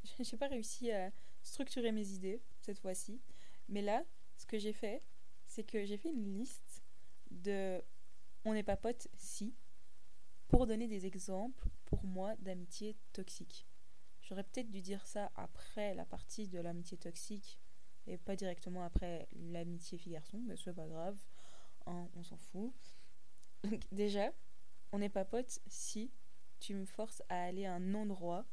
j'ai 0.21 0.37
pas 0.37 0.49
réussi 0.49 0.91
à 0.93 1.11
structurer 1.43 1.93
mes 1.93 2.11
idées 2.11 2.41
cette 2.61 2.79
fois-ci. 2.79 3.21
Mais 3.69 3.83
là, 3.83 4.05
ce 4.37 4.47
que 4.47 4.59
j'ai 4.59 4.73
fait, 4.73 5.03
c'est 5.47 5.65
que 5.65 5.85
j'ai 5.85 5.97
fait 5.97 6.11
une 6.11 6.33
liste 6.35 6.83
de 7.31 7.83
on 8.45 8.53
n'est 8.53 8.63
pas 8.63 8.77
potes 8.77 9.09
si 9.17 9.55
pour 10.55 10.69
donner 10.69 10.87
des 10.87 11.05
exemples 11.05 11.69
pour 11.85 12.05
moi 12.05 12.37
d'amitié 12.37 12.97
toxique. 13.13 13.67
J'aurais 14.23 14.45
peut-être 14.45 14.71
dû 14.71 14.83
dire 14.83 15.05
ça 15.05 15.33
après 15.35 15.97
la 15.97 16.05
partie 16.05 16.47
de 16.47 16.61
l'amitié 16.61 16.97
toxique 16.97 17.59
et 18.07 18.19
pas 18.19 18.37
directement 18.37 18.85
après 18.85 19.27
l'amitié 19.33 19.99
fille-garçon, 19.99 20.41
mais 20.47 20.55
c'est 20.57 20.73
pas 20.73 20.87
grave, 20.87 21.19
hein, 21.87 22.09
on 22.15 22.23
s'en 22.23 22.37
fout. 22.37 22.73
Donc 23.65 23.83
déjà, 23.91 24.31
on 24.93 25.01
n'est 25.01 25.09
pas 25.09 25.25
potes 25.25 25.59
si 25.67 26.13
tu 26.61 26.75
me 26.75 26.85
forces 26.85 27.21
à 27.29 27.47
aller 27.47 27.67
à 27.67 27.75
un 27.75 27.93
endroit, 27.93 28.47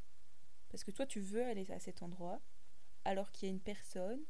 parce 0.69 0.83
que 0.83 0.89
toi 0.89 1.05
tu 1.05 1.19
veux 1.19 1.45
aller 1.45 1.69
à 1.71 1.79
cet 1.79 2.01
endroit, 2.01 2.41
alors 3.05 3.31
qu'il 3.31 3.47
y 3.47 3.51
a 3.51 3.53
une 3.53 3.61
personne, 3.61 4.23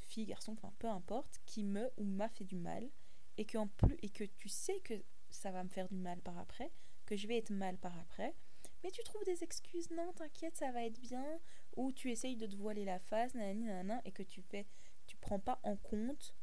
fille, 0.00 0.26
garçon, 0.26 0.54
enfin 0.54 0.72
peu 0.80 0.88
importe, 0.88 1.40
qui 1.46 1.62
me 1.62 1.88
ou 1.98 2.02
m'a 2.02 2.28
fait 2.28 2.44
du 2.44 2.56
mal, 2.56 2.90
et 3.36 3.44
que, 3.44 3.58
en 3.58 3.68
plus, 3.68 3.96
et 4.02 4.08
que 4.08 4.24
tu 4.24 4.48
sais 4.48 4.80
que 4.80 4.94
ça 5.30 5.50
va 5.50 5.64
me 5.64 5.68
faire 5.68 5.88
du 5.88 5.96
mal 5.96 6.20
par 6.20 6.38
après, 6.38 6.70
que 7.06 7.16
je 7.16 7.26
vais 7.26 7.38
être 7.38 7.50
mal 7.50 7.76
par 7.78 7.98
après, 7.98 8.34
mais 8.82 8.90
tu 8.90 9.02
trouves 9.02 9.24
des 9.24 9.42
excuses, 9.42 9.90
non, 9.90 10.12
t'inquiète, 10.12 10.56
ça 10.56 10.72
va 10.72 10.84
être 10.84 11.00
bien, 11.00 11.38
ou 11.76 11.92
tu 11.92 12.10
essayes 12.10 12.36
de 12.36 12.46
te 12.46 12.56
voiler 12.56 12.84
la 12.84 12.98
face, 12.98 13.34
nanana, 13.34 14.00
et 14.04 14.12
que 14.12 14.22
tu 14.22 14.42
fais, 14.42 14.66
tu 15.06 15.16
prends 15.16 15.40
pas 15.40 15.60
en 15.62 15.76
compte 15.76 16.34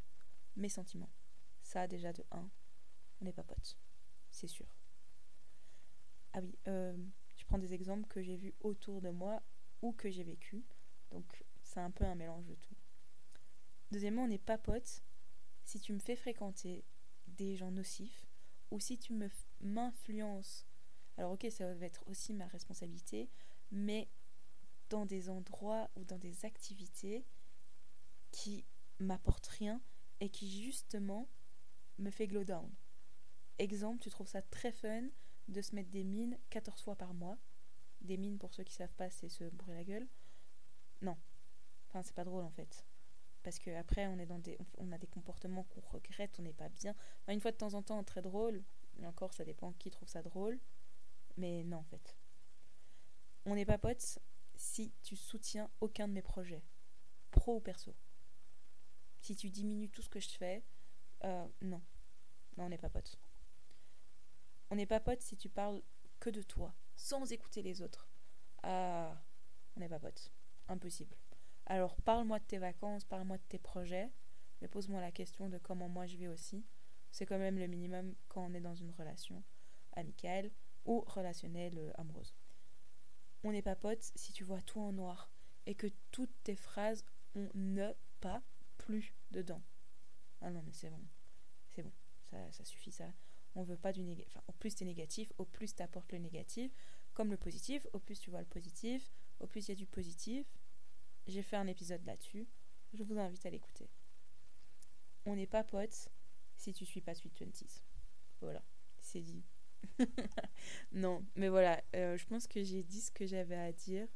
mes 0.56 0.69
sentiments. 0.69 1.10
Ça, 1.63 1.88
déjà 1.88 2.13
de 2.13 2.23
1, 2.32 2.50
on 3.21 3.26
n'est 3.26 3.34
pas 3.34 3.43
potes, 3.43 3.78
c'est 4.30 4.47
sûr. 4.47 4.67
Ah 6.34 6.39
oui, 6.41 6.58
euh, 6.67 6.95
je 7.36 7.45
prends 7.45 7.58
des 7.58 7.73
exemples 7.73 8.08
que 8.08 8.21
j'ai 8.21 8.36
vus 8.36 8.54
autour 8.62 9.02
de 9.02 9.10
moi 9.10 9.41
ou 9.82 9.91
que 9.91 10.10
j'ai 10.10 10.23
vécu, 10.23 10.63
donc 11.12 11.45
c'est 11.63 11.80
un 11.80 11.91
peu 11.91 12.06
un 12.06 12.15
mélange 12.15 12.45
de 12.45 12.56
tout. 12.56 12.76
Deuxièmement, 13.91 14.23
on 14.23 14.28
n'est 14.28 14.38
pas 14.38 14.58
potes 14.58 15.02
si 15.63 15.80
tu 15.80 15.93
me 15.93 16.00
fais 16.00 16.15
fréquenter 16.15 16.84
des 17.28 17.56
gens 17.56 17.71
nocifs 17.71 18.27
ou 18.71 18.80
si 18.80 18.97
tu 18.97 19.13
m'influences 19.62 20.67
alors 21.17 21.32
ok, 21.32 21.47
ça 21.49 21.73
va 21.73 21.86
être 21.86 22.08
aussi 22.08 22.34
ma 22.34 22.47
responsabilité, 22.47 23.30
mais 23.71 24.08
dans 24.89 25.06
des 25.06 25.30
endroits 25.30 25.89
ou 25.95 26.06
dans 26.06 26.19
des 26.19 26.45
activités 26.45 27.25
qui 28.32 28.65
m'apportent 28.99 29.47
rien 29.47 29.82
et 30.19 30.30
qui 30.30 30.63
justement 30.63 31.27
me 31.97 32.12
fait 32.12 32.27
glow 32.27 32.43
down. 32.43 32.69
Exemple, 33.58 34.01
tu 34.01 34.10
trouves 34.10 34.27
ça 34.27 34.43
très 34.43 34.71
fun 34.71 35.08
de 35.47 35.62
se 35.62 35.73
mettre 35.73 35.89
des 35.89 36.03
mines 36.03 36.38
14 36.51 36.82
fois 36.84 36.95
par 36.95 37.13
mois. 37.13 37.38
Des 38.01 38.17
mines, 38.17 38.38
pour 38.38 38.53
ceux 38.53 38.63
qui 38.63 38.75
savent 38.75 38.93
pas, 38.93 39.10
c'est 39.10 39.30
se 39.30 39.45
brûler 39.45 39.77
la 39.77 39.84
gueule. 39.84 40.08
Non. 41.01 41.17
Enfin, 41.88 42.03
c'est 42.03 42.13
pas 42.13 42.23
drôle 42.23 42.43
en 42.43 42.51
fait. 42.51 42.86
Parce 43.47 43.60
que 43.60 43.73
après, 43.77 44.07
on, 44.07 44.19
est 44.19 44.25
dans 44.25 44.39
des, 44.39 44.57
on 44.77 44.91
a 44.91 44.97
des 44.97 45.07
comportements 45.07 45.63
qu'on 45.63 45.79
regrette, 45.79 46.38
on 46.38 46.41
n'est 46.41 46.51
pas 46.51 46.67
bien. 46.67 46.93
une 47.29 47.39
fois 47.39 47.51
de 47.51 47.55
temps 47.55 47.75
en 47.75 47.81
temps, 47.81 48.03
très 48.03 48.21
drôle. 48.21 48.62
Encore, 49.05 49.33
ça 49.33 49.45
dépend 49.45 49.71
qui 49.71 49.89
trouve 49.89 50.10
ça 50.10 50.21
drôle. 50.21 50.60
Mais 51.38 51.63
non, 51.63 51.77
en 51.77 51.83
fait. 51.86 52.17
On 53.45 53.55
n'est 53.55 53.63
pas 53.63 53.77
potes 53.77 54.19
si 54.57 54.91
tu 55.01 55.15
soutiens 55.15 55.69
aucun 55.79 56.10
de 56.10 56.13
mes 56.13 56.21
projets, 56.21 56.62
pro 57.31 57.55
ou 57.55 57.60
perso. 57.62 57.95
Si 59.21 59.33
tu 59.33 59.49
diminues 59.49 59.88
tout 59.88 60.01
ce 60.01 60.10
que 60.10 60.19
je 60.19 60.27
fais, 60.27 60.62
euh, 61.23 61.47
non. 61.62 61.81
Non, 62.57 62.65
on 62.65 62.69
n'est 62.69 62.77
pas 62.77 62.89
potes. 62.89 63.17
On 64.71 64.75
n'est 64.75 64.86
pas 64.86 64.99
potes 64.99 65.21
si 65.21 65.38
tu 65.38 65.47
parles 65.47 65.81
que 66.19 66.29
de 66.29 66.41
toi, 66.41 66.75
sans 66.97 67.31
écouter 67.31 67.62
les 67.62 67.81
autres. 67.81 68.10
Ah, 68.63 69.15
on 69.77 69.79
n'est 69.79 69.88
pas 69.88 69.99
potes. 69.99 70.33
Impossible. 70.67 71.15
Alors 71.69 71.97
parle-moi 71.97 72.39
de 72.39 72.45
tes 72.45 72.58
vacances, 72.58 73.03
parle-moi 73.03 73.38
de 73.38 73.43
tes 73.49 73.60
projets, 73.60 74.10
mais 74.62 74.69
pose-moi 74.69 75.01
la 75.01 75.12
question 75.12 75.49
de 75.49 75.58
comment 75.58 75.89
moi 75.89 76.06
je 76.06 76.15
vais 76.15 76.30
aussi. 76.30 76.65
C'est 77.12 77.25
quand 77.25 77.38
même 77.38 77.60
le 77.60 77.67
minimum 77.67 78.15
quand 78.30 78.45
on 78.45 78.53
est 78.53 78.62
dans 78.62 78.75
une 78.75 78.91
relation 78.91 79.43
amicale 79.93 80.49
ou 80.86 81.01
relationnelle 81.08 81.77
euh, 81.77 81.91
amoureuse. 81.95 82.34
On 83.43 83.51
n'est 83.51 83.62
pas 83.62 83.75
potes 83.75 84.12
si 84.15 84.32
tu 84.32 84.45
vois 84.45 84.62
tout 84.62 84.80
en 84.80 84.93
noir 84.93 85.30
et 85.65 85.75
que 85.75 85.88
toutes 86.12 86.34
tes 86.43 86.56
phrases 86.56 87.03
ont 87.36 87.49
ne 87.53 87.91
pas 88.21 88.41
plus 88.77 89.13
dedans. 89.32 89.62
Ah 90.41 90.49
non, 90.49 90.63
mais 90.65 90.71
c'est 90.71 90.89
bon. 90.89 91.01
C'est 91.69 91.84
bon. 91.84 91.91
Ça, 92.23 92.38
ça 92.53 92.63
suffit, 92.63 92.91
ça. 92.91 93.12
On 93.56 93.63
veut 93.63 93.77
pas 93.77 93.91
du 93.91 94.03
négatif. 94.03 94.27
Enfin, 94.36 94.43
au 94.47 94.53
plus 94.53 94.73
t'es 94.75 94.86
négatif, 94.86 95.34
au 95.38 95.43
plus 95.43 95.75
t'apportes 95.75 96.13
le 96.13 96.19
négatif. 96.19 96.71
Comme 97.13 97.30
le 97.30 97.38
positif, 97.38 97.86
au 97.91 97.99
plus 97.99 98.19
tu 98.21 98.30
vois 98.30 98.39
le 98.39 98.45
positif, 98.45 99.12
au 99.39 99.47
plus 99.47 99.67
il 99.67 99.71
y 99.71 99.73
a 99.73 99.75
du 99.75 99.88
positif. 99.88 100.47
J'ai 101.28 101.42
fait 101.42 101.58
un 101.58 101.68
épisode 101.68 102.06
là-dessus. 102.06 102.48
Je 102.94 103.04
vous 103.04 103.18
invite 103.20 103.46
à 103.46 103.50
l'écouter. 103.50 103.90
On 105.26 105.36
n'est 105.36 105.48
pas 105.48 105.63
potes 105.63 106.10
si 106.56 106.74
tu 106.74 106.86
suis 106.86 107.02
pas 107.02 107.16
Sweet 107.16 107.34
Twenties. 107.34 107.84
Voilà, 108.40 108.63
c'est 109.00 109.22
dit. 109.22 109.44
non, 110.94 111.26
mais 111.36 111.50
voilà, 111.50 111.84
euh, 111.96 112.18
je 112.18 112.26
pense 112.26 112.48
que 112.48 112.63
j'ai 112.63 112.84
dit 112.84 113.02
ce 113.02 113.12
que 113.12 113.26
j'avais 113.26 113.58
à 113.58 113.74
dire. 113.74 114.08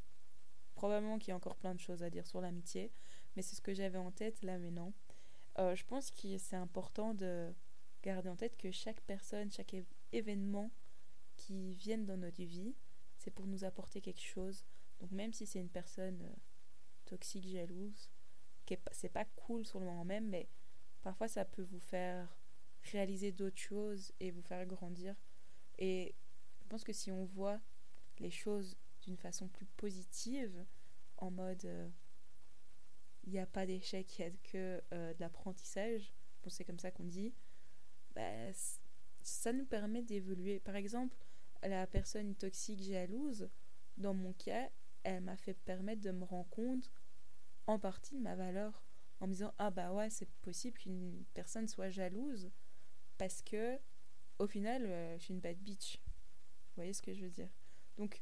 Probablement 0.74 1.20
qu'il 1.20 1.30
y 1.30 1.32
a 1.32 1.36
encore 1.36 1.58
plein 1.58 1.76
de 1.76 1.80
choses 1.80 2.02
à 2.02 2.10
dire 2.10 2.26
sur 2.26 2.40
l'amitié, 2.40 2.92
mais 3.36 3.42
c'est 3.42 3.56
ce 3.56 3.62
que 3.62 3.74
j'avais 3.74 3.98
en 3.98 4.12
tête 4.12 4.42
là 4.42 4.58
maintenant. 4.58 4.94
Euh, 5.60 5.76
je 5.76 5.84
pense 5.86 6.12
que 6.12 6.38
c'est 6.38 6.56
important 6.56 7.14
de 7.14 7.54
garder 8.04 8.30
en 8.30 8.38
tête 8.38 8.56
que 8.58 8.72
chaque 8.72 9.02
personne, 9.02 9.52
chaque 9.52 9.76
événement 10.14 10.72
qui 11.36 11.74
vienne 11.74 12.06
dans 12.06 12.18
notre 12.18 12.42
vie, 12.42 12.74
c'est 13.18 13.32
pour 13.32 13.48
nous 13.48 13.66
apporter 13.66 14.00
quelque 14.00 14.22
chose. 14.22 14.64
Donc 15.02 15.12
même 15.12 15.34
si 15.34 15.46
c'est 15.46 15.60
une 15.60 15.70
personne 15.70 16.22
euh, 16.22 16.36
toxique, 17.12 17.48
jalouse, 17.48 18.10
c'est 18.92 19.10
pas 19.10 19.26
cool 19.26 19.66
sur 19.66 19.80
le 19.80 19.86
moment 19.86 20.06
même, 20.06 20.28
mais 20.30 20.48
parfois 21.02 21.28
ça 21.28 21.46
peut 21.46 21.64
vous 21.64 21.80
faire 21.80 22.28
réaliser 22.92 23.32
d'autres 23.32 23.60
choses 23.60 24.12
et 24.20 24.32
vous 24.32 24.42
faire 24.42 24.66
grandir. 24.66 25.16
Et 25.78 26.16
je 26.62 26.68
pense 26.68 26.84
que 26.84 26.94
si 26.94 27.12
on 27.12 27.26
voit 27.26 27.60
les 28.20 28.32
choses 28.32 28.78
d'une 29.04 29.18
façon 29.18 29.48
plus 29.48 29.66
positive, 29.66 30.66
en 31.18 31.32
mode 31.32 31.66
euh, 31.66 31.90
il 33.24 33.34
n'y 33.34 33.40
a 33.40 33.46
pas 33.46 33.66
d'échec, 33.66 34.18
il 34.18 34.22
n'y 34.22 34.28
a 34.28 34.32
que 34.44 34.82
euh, 34.94 35.14
de 35.14 35.20
l'apprentissage, 35.20 36.14
c'est 36.48 36.66
comme 36.66 36.80
ça 36.80 36.92
qu'on 36.92 37.04
dit, 37.04 37.34
bah, 38.16 38.52
ça 39.22 39.54
nous 39.54 39.66
permet 39.66 40.02
d'évoluer. 40.02 40.60
Par 40.60 40.76
exemple, 40.76 41.16
la 41.62 41.86
personne 41.86 42.36
toxique 42.36 42.82
jalouse, 42.82 43.50
dans 43.98 44.16
mon 44.16 44.34
cas, 44.34 44.70
elle 45.04 45.22
m'a 45.22 45.38
fait 45.38 45.54
permettre 45.54 46.02
de 46.02 46.12
me 46.12 46.24
rendre 46.24 46.50
compte 46.50 46.90
en 47.68 47.80
partie 47.80 48.16
de 48.16 48.22
ma 48.22 48.36
valeur 48.36 48.84
en 49.20 49.28
me 49.28 49.34
disant 49.34 49.54
ah 49.58 49.70
bah 49.70 49.94
ouais 49.94 50.10
c'est 50.10 50.30
possible 50.42 50.78
qu'une 50.78 51.24
personne 51.34 51.68
soit 51.68 51.90
jalouse 51.90 52.50
parce 53.18 53.42
que 53.42 53.78
au 54.40 54.48
final 54.48 54.86
euh, 54.86 55.18
je 55.18 55.24
suis 55.24 55.34
une 55.34 55.40
bad 55.40 55.58
bitch. 55.58 55.98
Vous 55.98 56.76
voyez 56.76 56.94
ce 56.94 57.02
que 57.02 57.14
je 57.14 57.24
veux 57.24 57.30
dire? 57.30 57.50
Donc 57.98 58.22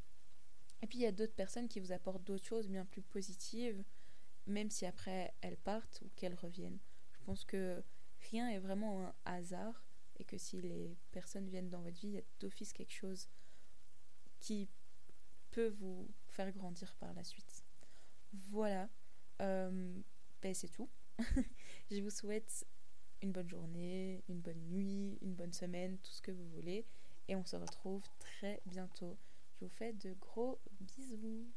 et 0.82 0.88
puis 0.88 1.00
il 1.00 1.02
y 1.02 1.08
a 1.08 1.12
d'autres 1.12 1.34
personnes 1.34 1.68
qui 1.68 1.80
vous 1.80 1.92
apportent 1.92 2.24
d'autres 2.24 2.46
choses 2.46 2.68
bien 2.68 2.86
plus 2.86 3.02
positives 3.02 3.84
même 4.46 4.70
si 4.70 4.86
après 4.86 5.34
elles 5.42 5.58
partent 5.58 6.02
ou 6.04 6.10
qu'elles 6.16 6.36
reviennent. 6.36 6.80
Je 7.12 7.20
pense 7.26 7.46
que 7.46 7.84
rien 8.32 8.50
est 8.50 8.60
vraiment 8.60 9.08
un 9.08 9.14
hasard 9.26 9.86
et 10.18 10.26
que 10.26 10.38
si 10.38 10.60
les 10.60 10.98
personnes 11.12 11.48
viennent 11.48 11.70
dans 11.70 11.82
votre 11.82 12.00
vie 12.00 12.10
il 12.10 12.16
y 12.16 12.20
a 12.20 12.24
d'office 12.40 12.74
quelque 12.74 12.94
chose 12.94 13.30
qui 14.40 14.68
peut 15.52 15.70
vous 15.80 16.10
faire 16.28 16.52
grandir 16.52 16.94
par 16.96 17.14
la 17.14 17.24
suite. 17.24 17.64
Voilà 18.34 18.90
euh, 19.42 19.94
ben 20.42 20.54
c'est 20.54 20.70
tout. 20.70 20.90
je 21.92 22.02
vous 22.02 22.10
souhaite 22.10 22.66
une 23.22 23.32
bonne 23.32 23.50
journée, 23.50 24.24
une 24.30 24.40
bonne 24.40 24.62
nuit, 24.70 25.18
une 25.22 25.34
bonne 25.34 25.54
semaine, 25.54 25.98
tout 25.98 26.12
ce 26.12 26.22
que 26.22 26.32
vous 26.32 26.48
voulez. 26.50 26.86
Et 27.28 27.36
on 27.36 27.46
se 27.46 27.56
retrouve 27.56 28.04
très 28.20 28.62
bientôt. 28.66 29.18
Je 29.54 29.66
vous 29.66 29.72
fais 29.72 29.94
de 29.94 30.14
gros 30.14 30.60
bisous. 30.80 31.52